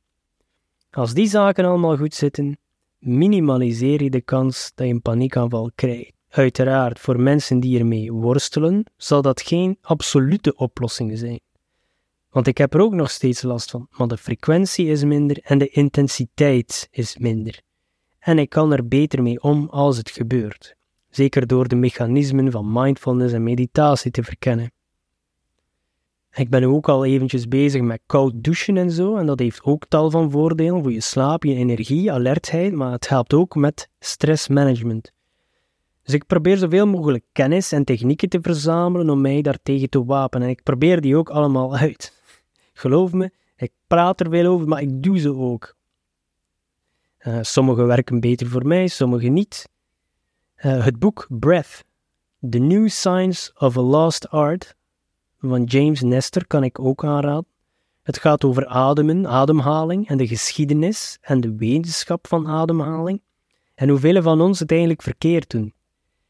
Als 0.90 1.14
die 1.14 1.28
zaken 1.28 1.64
allemaal 1.64 1.96
goed 1.96 2.14
zitten, 2.14 2.58
minimaliseer 2.98 4.02
je 4.02 4.10
de 4.10 4.20
kans 4.20 4.72
dat 4.74 4.86
je 4.86 4.92
een 4.92 5.02
paniekaanval 5.02 5.70
krijgt. 5.74 6.12
Uiteraard, 6.28 6.98
voor 6.98 7.20
mensen 7.20 7.60
die 7.60 7.78
ermee 7.78 8.12
worstelen, 8.12 8.84
zal 8.96 9.22
dat 9.22 9.42
geen 9.42 9.78
absolute 9.80 10.56
oplossing 10.56 11.18
zijn. 11.18 11.40
Want 12.30 12.46
ik 12.46 12.58
heb 12.58 12.74
er 12.74 12.80
ook 12.80 12.94
nog 12.94 13.10
steeds 13.10 13.42
last 13.42 13.70
van, 13.70 13.86
maar 13.90 14.08
de 14.08 14.16
frequentie 14.16 14.86
is 14.86 15.04
minder 15.04 15.38
en 15.42 15.58
de 15.58 15.68
intensiteit 15.68 16.88
is 16.90 17.18
minder. 17.18 17.60
En 18.20 18.38
ik 18.38 18.48
kan 18.48 18.72
er 18.72 18.88
beter 18.88 19.22
mee 19.22 19.42
om 19.42 19.68
als 19.70 19.96
het 19.96 20.11
gebeurt, 20.11 20.74
zeker 21.09 21.46
door 21.46 21.68
de 21.68 21.76
mechanismen 21.76 22.50
van 22.50 22.72
mindfulness 22.72 23.35
en 23.35 23.42
meditatie 23.42 24.11
te 24.11 24.22
verkennen. 24.22 24.72
Ik 26.33 26.50
ben 26.50 26.64
ook 26.64 26.88
al 26.88 27.04
eventjes 27.04 27.48
bezig 27.48 27.83
met 27.83 28.00
koud 28.06 28.33
douchen 28.35 28.76
en 28.76 28.90
zo, 28.90 29.16
en 29.16 29.26
dat 29.26 29.38
heeft 29.38 29.62
ook 29.62 29.87
tal 29.88 30.11
van 30.11 30.30
voordelen 30.30 30.83
voor 30.83 30.92
je 30.92 31.00
slaap, 31.00 31.44
je 31.44 31.54
energie, 31.54 32.12
alertheid, 32.12 32.72
maar 32.72 32.92
het 32.92 33.09
helpt 33.09 33.35
ook 33.35 33.54
met 33.54 33.88
stressmanagement. 33.98 35.12
Dus 36.02 36.14
ik 36.14 36.26
probeer 36.26 36.56
zoveel 36.56 36.87
mogelijk 36.87 37.24
kennis 37.33 37.72
en 37.72 37.85
technieken 37.85 38.28
te 38.28 38.38
verzamelen 38.42 39.11
om 39.11 39.20
mij 39.20 39.42
daartegen 39.42 39.90
te 39.90 40.04
wapenen. 40.04 40.46
En 40.46 40.52
ik 40.52 40.62
probeer 40.62 41.00
die 41.00 41.16
ook 41.16 41.30
allemaal 41.30 41.76
uit. 41.76 42.22
Geloof 42.72 43.12
me, 43.12 43.30
ik 43.56 43.72
praat 43.87 44.20
er 44.20 44.30
veel 44.30 44.46
over, 44.46 44.68
maar 44.68 44.83
ik 44.83 45.02
doe 45.02 45.18
ze 45.18 45.35
ook. 45.35 45.76
Uh, 47.26 47.38
sommige 47.40 47.85
werken 47.85 48.20
beter 48.20 48.46
voor 48.46 48.66
mij, 48.66 48.88
sommige 48.88 49.28
niet. 49.28 49.68
Uh, 50.56 50.85
het 50.85 50.98
boek 50.98 51.26
Breath, 51.28 51.85
The 52.50 52.59
New 52.59 52.88
Science 52.88 53.52
of 53.59 53.76
a 53.76 53.80
Lost 53.80 54.28
Art 54.28 54.76
van 55.38 55.64
James 55.64 56.00
Nestor 56.00 56.46
kan 56.46 56.64
ik 56.64 56.78
ook 56.78 57.04
aanraden. 57.04 57.46
Het 58.02 58.18
gaat 58.18 58.44
over 58.44 58.66
ademen, 58.66 59.26
ademhaling 59.26 60.09
en 60.09 60.16
de 60.16 60.26
geschiedenis 60.26 61.18
en 61.20 61.40
de 61.40 61.56
wetenschap 61.56 62.26
van 62.26 62.48
ademhaling 62.48 63.22
en 63.74 63.88
hoeveel 63.88 64.22
van 64.22 64.40
ons 64.40 64.59
het 64.59 64.70
eigenlijk 64.70 65.02
verkeerd 65.02 65.50
doen. 65.50 65.74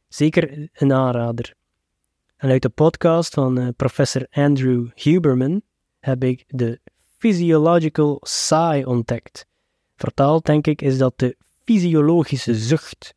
Zeker 0.09 0.69
een 0.73 0.93
aanrader. 0.93 1.55
En 2.37 2.51
uit 2.51 2.63
de 2.63 2.69
podcast 2.69 3.35
van 3.35 3.59
uh, 3.59 3.69
professor 3.77 4.27
Andrew 4.31 4.87
Huberman 4.95 5.63
heb 5.99 6.25
ik 6.25 6.45
de 6.47 6.81
physiological 7.19 8.19
sigh 8.23 8.87
ontdekt. 8.89 9.49
Vertaald 10.01 10.45
denk 10.45 10.67
ik 10.67 10.83
is 10.83 10.99
dat 10.99 11.19
de 11.19 11.37
fysiologische 11.65 12.55
zucht. 12.55 13.15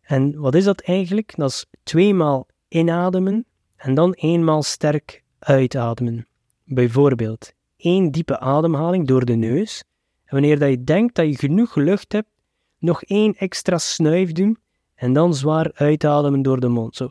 En 0.00 0.38
wat 0.38 0.54
is 0.54 0.64
dat 0.64 0.80
eigenlijk? 0.80 1.36
Dat 1.36 1.50
is 1.50 1.66
tweemaal 1.82 2.46
inademen 2.68 3.46
en 3.76 3.94
dan 3.94 4.12
eenmaal 4.12 4.62
sterk 4.62 5.22
uitademen. 5.38 6.26
Bijvoorbeeld 6.64 7.52
één 7.76 8.10
diepe 8.10 8.38
ademhaling 8.38 9.06
door 9.06 9.24
de 9.24 9.34
neus. 9.34 9.82
En 10.24 10.32
wanneer 10.32 10.58
dat 10.58 10.68
je 10.68 10.84
denkt 10.84 11.14
dat 11.14 11.26
je 11.26 11.38
genoeg 11.38 11.74
lucht 11.74 12.12
hebt, 12.12 12.30
nog 12.78 13.02
één 13.02 13.34
extra 13.34 13.78
snuif 13.78 14.32
doen 14.32 14.58
en 14.94 15.12
dan 15.12 15.34
zwaar 15.34 15.70
uitademen 15.74 16.42
door 16.42 16.60
de 16.60 16.68
mond. 16.68 16.96
Zo. 16.96 17.10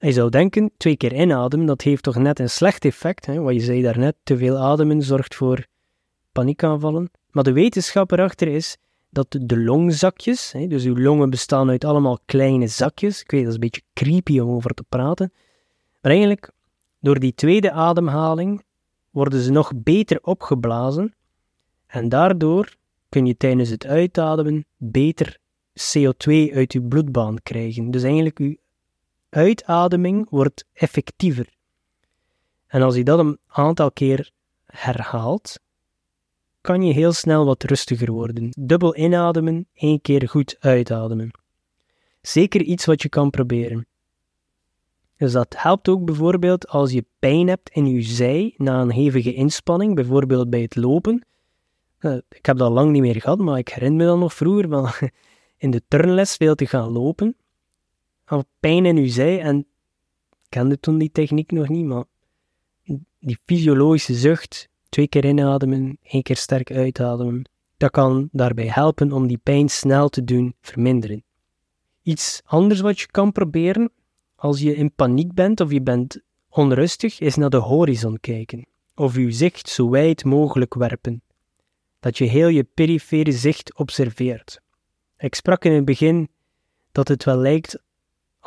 Je 0.00 0.12
zou 0.12 0.30
denken, 0.30 0.70
twee 0.76 0.96
keer 0.96 1.12
inademen, 1.12 1.66
dat 1.66 1.82
heeft 1.82 2.02
toch 2.02 2.16
net 2.16 2.38
een 2.38 2.50
slecht 2.50 2.84
effect. 2.84 3.26
Hè? 3.26 3.40
Wat 3.40 3.54
je 3.54 3.60
zei 3.60 3.82
daarnet, 3.82 4.16
te 4.22 4.36
veel 4.36 4.56
ademen 4.56 5.02
zorgt 5.02 5.34
voor 5.34 5.66
paniekaanvallen. 6.32 7.10
Maar 7.30 7.44
de 7.44 7.52
wetenschap 7.52 8.10
erachter 8.10 8.48
is 8.48 8.76
dat 9.10 9.26
de 9.30 9.58
longzakjes, 9.58 10.52
hè, 10.52 10.66
dus 10.66 10.84
uw 10.84 10.98
longen 10.98 11.30
bestaan 11.30 11.70
uit 11.70 11.84
allemaal 11.84 12.18
kleine 12.24 12.66
zakjes. 12.66 13.20
Ik 13.20 13.30
weet, 13.30 13.40
dat 13.40 13.48
is 13.48 13.54
een 13.54 13.60
beetje 13.60 13.82
creepy 13.92 14.38
om 14.38 14.50
over 14.50 14.70
te 14.70 14.84
praten. 14.88 15.32
Maar 16.00 16.10
eigenlijk, 16.10 16.50
door 17.00 17.18
die 17.18 17.34
tweede 17.34 17.72
ademhaling 17.72 18.64
worden 19.10 19.40
ze 19.40 19.50
nog 19.50 19.72
beter 19.76 20.18
opgeblazen. 20.22 21.14
En 21.86 22.08
daardoor 22.08 22.74
kun 23.08 23.26
je 23.26 23.36
tijdens 23.36 23.70
het 23.70 23.86
uitademen 23.86 24.66
beter 24.76 25.38
CO2 25.72 26.54
uit 26.54 26.72
je 26.72 26.82
bloedbaan 26.82 27.36
krijgen. 27.42 27.90
Dus 27.90 28.02
eigenlijk, 28.02 28.38
uw 28.38 28.56
uitademing 29.30 30.30
wordt 30.30 30.64
effectiever. 30.72 31.48
En 32.66 32.82
als 32.82 32.96
je 32.96 33.04
dat 33.04 33.18
een 33.18 33.38
aantal 33.46 33.92
keer 33.92 34.30
herhaalt, 34.66 35.60
kan 36.60 36.82
je 36.82 36.92
heel 36.92 37.12
snel 37.12 37.44
wat 37.44 37.62
rustiger 37.62 38.12
worden. 38.12 38.50
Dubbel 38.58 38.96
inademen, 38.96 39.66
één 39.74 40.00
keer 40.00 40.28
goed 40.28 40.56
uitademen. 40.60 41.30
Zeker 42.20 42.60
iets 42.60 42.84
wat 42.84 43.02
je 43.02 43.08
kan 43.08 43.30
proberen. 43.30 43.86
Dus 45.16 45.32
dat 45.32 45.54
helpt 45.58 45.88
ook 45.88 46.04
bijvoorbeeld 46.04 46.68
als 46.68 46.92
je 46.92 47.04
pijn 47.18 47.48
hebt 47.48 47.70
in 47.70 47.86
je 47.86 48.02
zij 48.02 48.54
na 48.56 48.80
een 48.80 48.90
hevige 48.90 49.34
inspanning, 49.34 49.94
bijvoorbeeld 49.94 50.50
bij 50.50 50.60
het 50.60 50.76
lopen. 50.76 51.26
Eh, 51.98 52.16
ik 52.28 52.46
heb 52.46 52.56
dat 52.56 52.70
lang 52.70 52.90
niet 52.90 53.02
meer 53.02 53.20
gehad, 53.20 53.38
maar 53.38 53.58
ik 53.58 53.68
herinner 53.68 53.98
me 53.98 54.04
dan 54.04 54.18
nog 54.18 54.34
vroeger 54.34 54.68
van 54.68 54.90
in 55.64 55.70
de 55.70 55.82
turnles 55.88 56.36
veel 56.36 56.54
te 56.54 56.66
gaan 56.66 56.90
lopen. 56.92 57.36
Al 58.28 58.44
pijn 58.60 58.86
in 58.86 58.96
je 58.96 59.08
zij 59.08 59.40
en 59.40 59.66
kende 60.48 60.80
toen 60.80 60.98
die 60.98 61.10
techniek 61.12 61.50
nog 61.50 61.68
niet, 61.68 61.84
maar 61.84 62.04
die 63.18 63.38
fysiologische 63.44 64.14
zucht 64.14 64.68
Twee 64.88 65.08
keer 65.08 65.24
inademen, 65.24 65.98
één 66.02 66.22
keer 66.22 66.36
sterk 66.36 66.70
uitademen. 66.72 67.48
Dat 67.76 67.90
kan 67.90 68.28
daarbij 68.32 68.66
helpen 68.66 69.12
om 69.12 69.26
die 69.26 69.40
pijn 69.42 69.68
snel 69.68 70.08
te 70.08 70.24
doen 70.24 70.54
verminderen. 70.60 71.24
Iets 72.02 72.40
anders 72.44 72.80
wat 72.80 73.00
je 73.00 73.06
kan 73.06 73.32
proberen 73.32 73.90
als 74.36 74.60
je 74.60 74.74
in 74.74 74.94
paniek 74.94 75.34
bent 75.34 75.60
of 75.60 75.70
je 75.72 75.82
bent 75.82 76.20
onrustig, 76.48 77.20
is 77.20 77.34
naar 77.34 77.50
de 77.50 77.56
horizon 77.56 78.20
kijken. 78.20 78.66
Of 78.94 79.16
je 79.16 79.30
zicht 79.30 79.68
zo 79.68 79.90
wijd 79.90 80.24
mogelijk 80.24 80.74
werpen. 80.74 81.22
Dat 82.00 82.18
je 82.18 82.24
heel 82.24 82.48
je 82.48 82.64
perifere 82.64 83.32
zicht 83.32 83.76
observeert. 83.76 84.60
Ik 85.18 85.34
sprak 85.34 85.64
in 85.64 85.72
het 85.72 85.84
begin 85.84 86.28
dat 86.92 87.08
het 87.08 87.24
wel 87.24 87.36
lijkt 87.36 87.82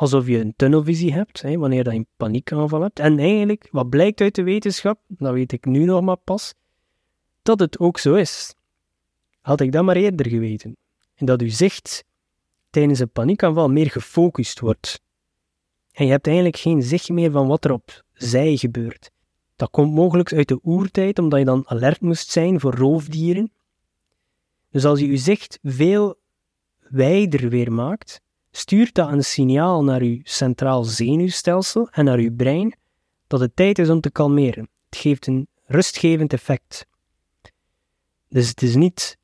alsof 0.02 0.26
je 0.26 0.38
een 0.38 0.54
tunnelvisie 0.56 1.12
hebt, 1.12 1.42
hè, 1.42 1.56
wanneer 1.56 1.84
je 1.84 1.96
een 1.96 2.06
paniekaanval 2.16 2.80
hebt. 2.80 2.98
En 2.98 3.18
eigenlijk, 3.18 3.68
wat 3.70 3.88
blijkt 3.88 4.20
uit 4.20 4.34
de 4.34 4.42
wetenschap, 4.42 5.00
dat 5.08 5.32
weet 5.32 5.52
ik 5.52 5.64
nu 5.64 5.84
nog 5.84 6.02
maar 6.02 6.16
pas, 6.16 6.54
dat 7.42 7.60
het 7.60 7.78
ook 7.78 7.98
zo 7.98 8.14
is. 8.14 8.54
Had 9.40 9.60
ik 9.60 9.72
dat 9.72 9.84
maar 9.84 9.96
eerder 9.96 10.28
geweten. 10.28 10.76
En 11.14 11.26
dat 11.26 11.40
uw 11.40 11.48
zicht 11.48 12.04
tijdens 12.70 12.98
een 12.98 13.10
paniekaanval 13.10 13.68
meer 13.68 13.90
gefocust 13.90 14.60
wordt. 14.60 15.00
En 15.92 16.04
je 16.04 16.10
hebt 16.10 16.26
eigenlijk 16.26 16.56
geen 16.56 16.82
zicht 16.82 17.08
meer 17.08 17.30
van 17.30 17.46
wat 17.46 17.64
er 17.64 17.72
op 17.72 18.04
zij 18.12 18.56
gebeurt. 18.56 19.10
Dat 19.56 19.70
komt 19.70 19.94
mogelijk 19.94 20.32
uit 20.32 20.48
de 20.48 20.60
oertijd, 20.62 21.18
omdat 21.18 21.38
je 21.38 21.44
dan 21.44 21.68
alert 21.68 22.00
moest 22.00 22.30
zijn 22.30 22.60
voor 22.60 22.74
roofdieren. 22.74 23.52
Dus 24.70 24.84
als 24.84 25.00
je 25.00 25.06
je 25.06 25.16
zicht 25.16 25.58
veel 25.62 26.18
wijder 26.78 27.48
weer 27.48 27.72
maakt, 27.72 28.20
stuurt 28.52 28.94
dat 28.94 29.12
een 29.12 29.24
signaal 29.24 29.84
naar 29.84 30.00
uw 30.00 30.20
centraal 30.22 30.84
zenuwstelsel 30.84 31.88
en 31.90 32.04
naar 32.04 32.18
uw 32.18 32.34
brein 32.34 32.76
dat 33.26 33.40
het 33.40 33.56
tijd 33.56 33.78
is 33.78 33.90
om 33.90 34.00
te 34.00 34.10
kalmeren. 34.10 34.68
Het 34.88 34.98
geeft 34.98 35.26
een 35.26 35.48
rustgevend 35.66 36.32
effect. 36.32 36.86
Dus 38.28 38.48
het 38.48 38.62
is 38.62 38.74
niet 38.74 39.18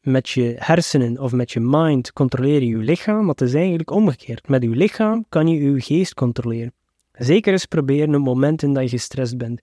met 0.00 0.28
je 0.28 0.54
hersenen 0.58 1.18
of 1.18 1.32
met 1.32 1.52
je 1.52 1.60
mind 1.60 2.12
controleren 2.12 2.66
je 2.66 2.76
lichaam, 2.76 3.20
maar 3.20 3.34
het 3.34 3.40
is 3.40 3.54
eigenlijk 3.54 3.90
omgekeerd. 3.90 4.48
Met 4.48 4.62
je 4.62 4.68
lichaam 4.68 5.26
kan 5.28 5.46
je 5.48 5.62
je 5.62 5.80
geest 5.80 6.14
controleren. 6.14 6.74
Zeker 7.12 7.52
eens 7.52 7.66
proberen 7.66 8.14
op 8.14 8.20
momenten 8.20 8.72
dat 8.72 8.82
je 8.82 8.88
gestrest 8.88 9.36
bent. 9.36 9.62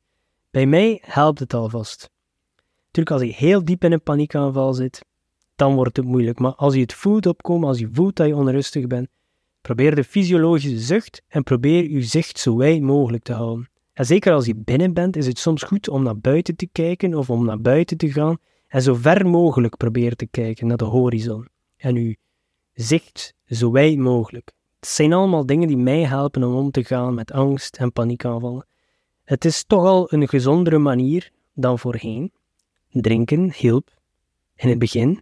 Bij 0.51 0.65
mij 0.65 1.01
helpt 1.05 1.39
het 1.39 1.53
alvast. 1.53 2.09
Natuurlijk, 2.85 3.15
als 3.15 3.21
je 3.29 3.45
heel 3.45 3.65
diep 3.65 3.83
in 3.83 3.91
een 3.91 4.03
paniekaanval 4.03 4.73
zit, 4.73 5.05
dan 5.59 5.75
wordt 5.75 5.97
het 5.97 6.05
moeilijk. 6.05 6.39
Maar 6.39 6.55
als 6.55 6.73
je 6.73 6.81
het 6.81 6.93
voelt 6.93 7.25
opkomen, 7.25 7.67
als 7.67 7.79
je 7.79 7.89
voelt 7.91 8.15
dat 8.15 8.27
je 8.27 8.35
onrustig 8.35 8.87
bent, 8.87 9.07
probeer 9.61 9.95
de 9.95 10.03
fysiologische 10.03 10.79
zucht 10.79 11.21
en 11.27 11.43
probeer 11.43 11.89
je 11.89 12.01
zicht 12.01 12.39
zo 12.39 12.57
wijd 12.57 12.81
mogelijk 12.81 13.23
te 13.23 13.33
houden. 13.33 13.69
En 13.93 14.05
zeker 14.05 14.33
als 14.33 14.45
je 14.45 14.55
binnen 14.55 14.93
bent, 14.93 15.15
is 15.15 15.27
het 15.27 15.39
soms 15.39 15.63
goed 15.63 15.89
om 15.89 16.03
naar 16.03 16.17
buiten 16.17 16.55
te 16.55 16.67
kijken 16.71 17.15
of 17.15 17.29
om 17.29 17.45
naar 17.45 17.61
buiten 17.61 17.97
te 17.97 18.11
gaan 18.11 18.37
en 18.67 18.81
zo 18.81 18.93
ver 18.93 19.27
mogelijk 19.27 19.77
proberen 19.77 20.17
te 20.17 20.25
kijken 20.25 20.67
naar 20.67 20.77
de 20.77 20.85
horizon. 20.85 21.47
En 21.77 21.95
je 21.95 22.17
zicht 22.73 23.33
zo 23.45 23.71
wijd 23.71 23.97
mogelijk. 23.97 24.51
Het 24.79 24.89
zijn 24.89 25.13
allemaal 25.13 25.45
dingen 25.45 25.67
die 25.67 25.77
mij 25.77 26.03
helpen 26.03 26.43
om 26.43 26.55
om 26.55 26.71
te 26.71 26.83
gaan 26.83 27.13
met 27.13 27.31
angst 27.31 27.77
en 27.77 27.93
paniekaanvallen. 27.93 28.65
Het 29.23 29.45
is 29.45 29.63
toch 29.63 29.85
al 29.85 30.13
een 30.13 30.27
gezondere 30.27 30.77
manier 30.77 31.31
dan 31.53 31.79
voorheen. 31.79 32.31
Drinken 32.89 33.53
hielp 33.53 33.97
in 34.55 34.69
het 34.69 34.79
begin, 34.79 35.21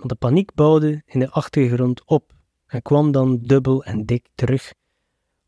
want 0.00 0.08
de 0.08 0.14
paniek 0.14 0.54
bouwde 0.54 1.02
in 1.06 1.20
de 1.20 1.30
achtergrond 1.30 2.04
op 2.04 2.32
en 2.66 2.82
kwam 2.82 3.12
dan 3.12 3.38
dubbel 3.42 3.84
en 3.84 4.04
dik 4.04 4.26
terug 4.34 4.72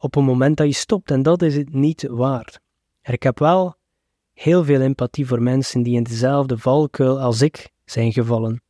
op 0.02 0.16
een 0.16 0.24
moment 0.24 0.56
dat 0.56 0.66
je 0.66 0.72
stopt 0.72 1.10
en 1.10 1.22
dat 1.22 1.42
is 1.42 1.56
het 1.56 1.72
niet 1.72 2.06
waard. 2.08 2.60
Ik 3.02 3.22
heb 3.22 3.38
wel 3.38 3.74
heel 4.32 4.64
veel 4.64 4.80
empathie 4.80 5.26
voor 5.26 5.42
mensen 5.42 5.82
die 5.82 5.96
in 5.96 6.02
dezelfde 6.02 6.58
valkuil 6.58 7.20
als 7.20 7.42
ik 7.42 7.70
zijn 7.84 8.12
gevallen. 8.12 8.62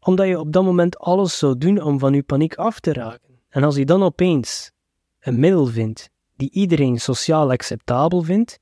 Omdat 0.00 0.26
je 0.26 0.38
op 0.38 0.52
dat 0.52 0.64
moment 0.64 0.98
alles 0.98 1.38
zou 1.38 1.58
doen 1.58 1.82
om 1.82 1.98
van 1.98 2.12
je 2.12 2.22
paniek 2.22 2.54
af 2.54 2.80
te 2.80 2.92
raken. 2.92 3.40
En 3.48 3.64
als 3.64 3.76
je 3.76 3.84
dan 3.84 4.02
opeens 4.02 4.72
een 5.20 5.40
middel 5.40 5.66
vindt 5.66 6.10
die 6.36 6.50
iedereen 6.50 7.00
sociaal 7.00 7.50
acceptabel 7.50 8.22
vindt, 8.22 8.60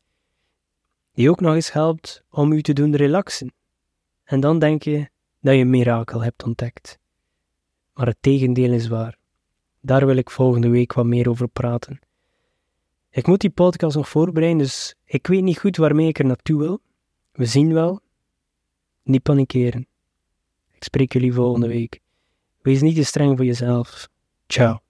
die 1.13 1.31
ook 1.31 1.41
nog 1.41 1.55
eens 1.55 1.73
helpt 1.73 2.23
om 2.31 2.53
u 2.53 2.63
te 2.63 2.73
doen 2.73 2.97
relaxen. 2.97 3.53
En 4.25 4.41
dan 4.41 4.59
denk 4.59 4.83
je, 4.83 5.09
dat 5.47 5.55
je 5.55 5.61
een 5.61 5.71
mirakel 5.71 6.23
hebt 6.23 6.43
ontdekt. 6.43 6.99
Maar 7.95 8.07
het 8.07 8.17
tegendeel 8.21 8.73
is 8.73 8.89
waar. 8.89 9.19
Daar 9.81 10.07
wil 10.07 10.17
ik 10.17 10.31
volgende 10.31 10.69
week 10.69 10.93
wat 10.93 11.07
meer 11.07 11.29
over 11.29 11.49
praten. 11.49 11.99
Ik 13.11 13.27
moet 13.27 13.41
die 13.41 13.51
podcast 13.51 13.97
nog 13.97 14.09
voorbereiden, 14.09 14.59
dus 14.59 14.95
ik 15.05 15.27
weet 15.27 15.43
niet 15.43 15.59
goed 15.59 15.77
waarmee 15.77 16.09
ik 16.09 16.19
er 16.19 16.25
naartoe 16.25 16.59
wil. 16.59 16.81
We 17.33 17.45
zien 17.45 17.73
wel. 17.73 18.01
Niet 19.03 19.23
panikeren. 19.23 19.87
Ik 20.73 20.85
spreek 20.85 21.13
jullie 21.13 21.33
volgende 21.33 21.69
week. 21.69 22.01
Wees 22.63 22.81
niet 22.81 22.97
te 22.97 23.05
streng 23.05 23.37
voor 23.37 23.47
jezelf. 23.47 24.09
Ciao. 24.47 24.86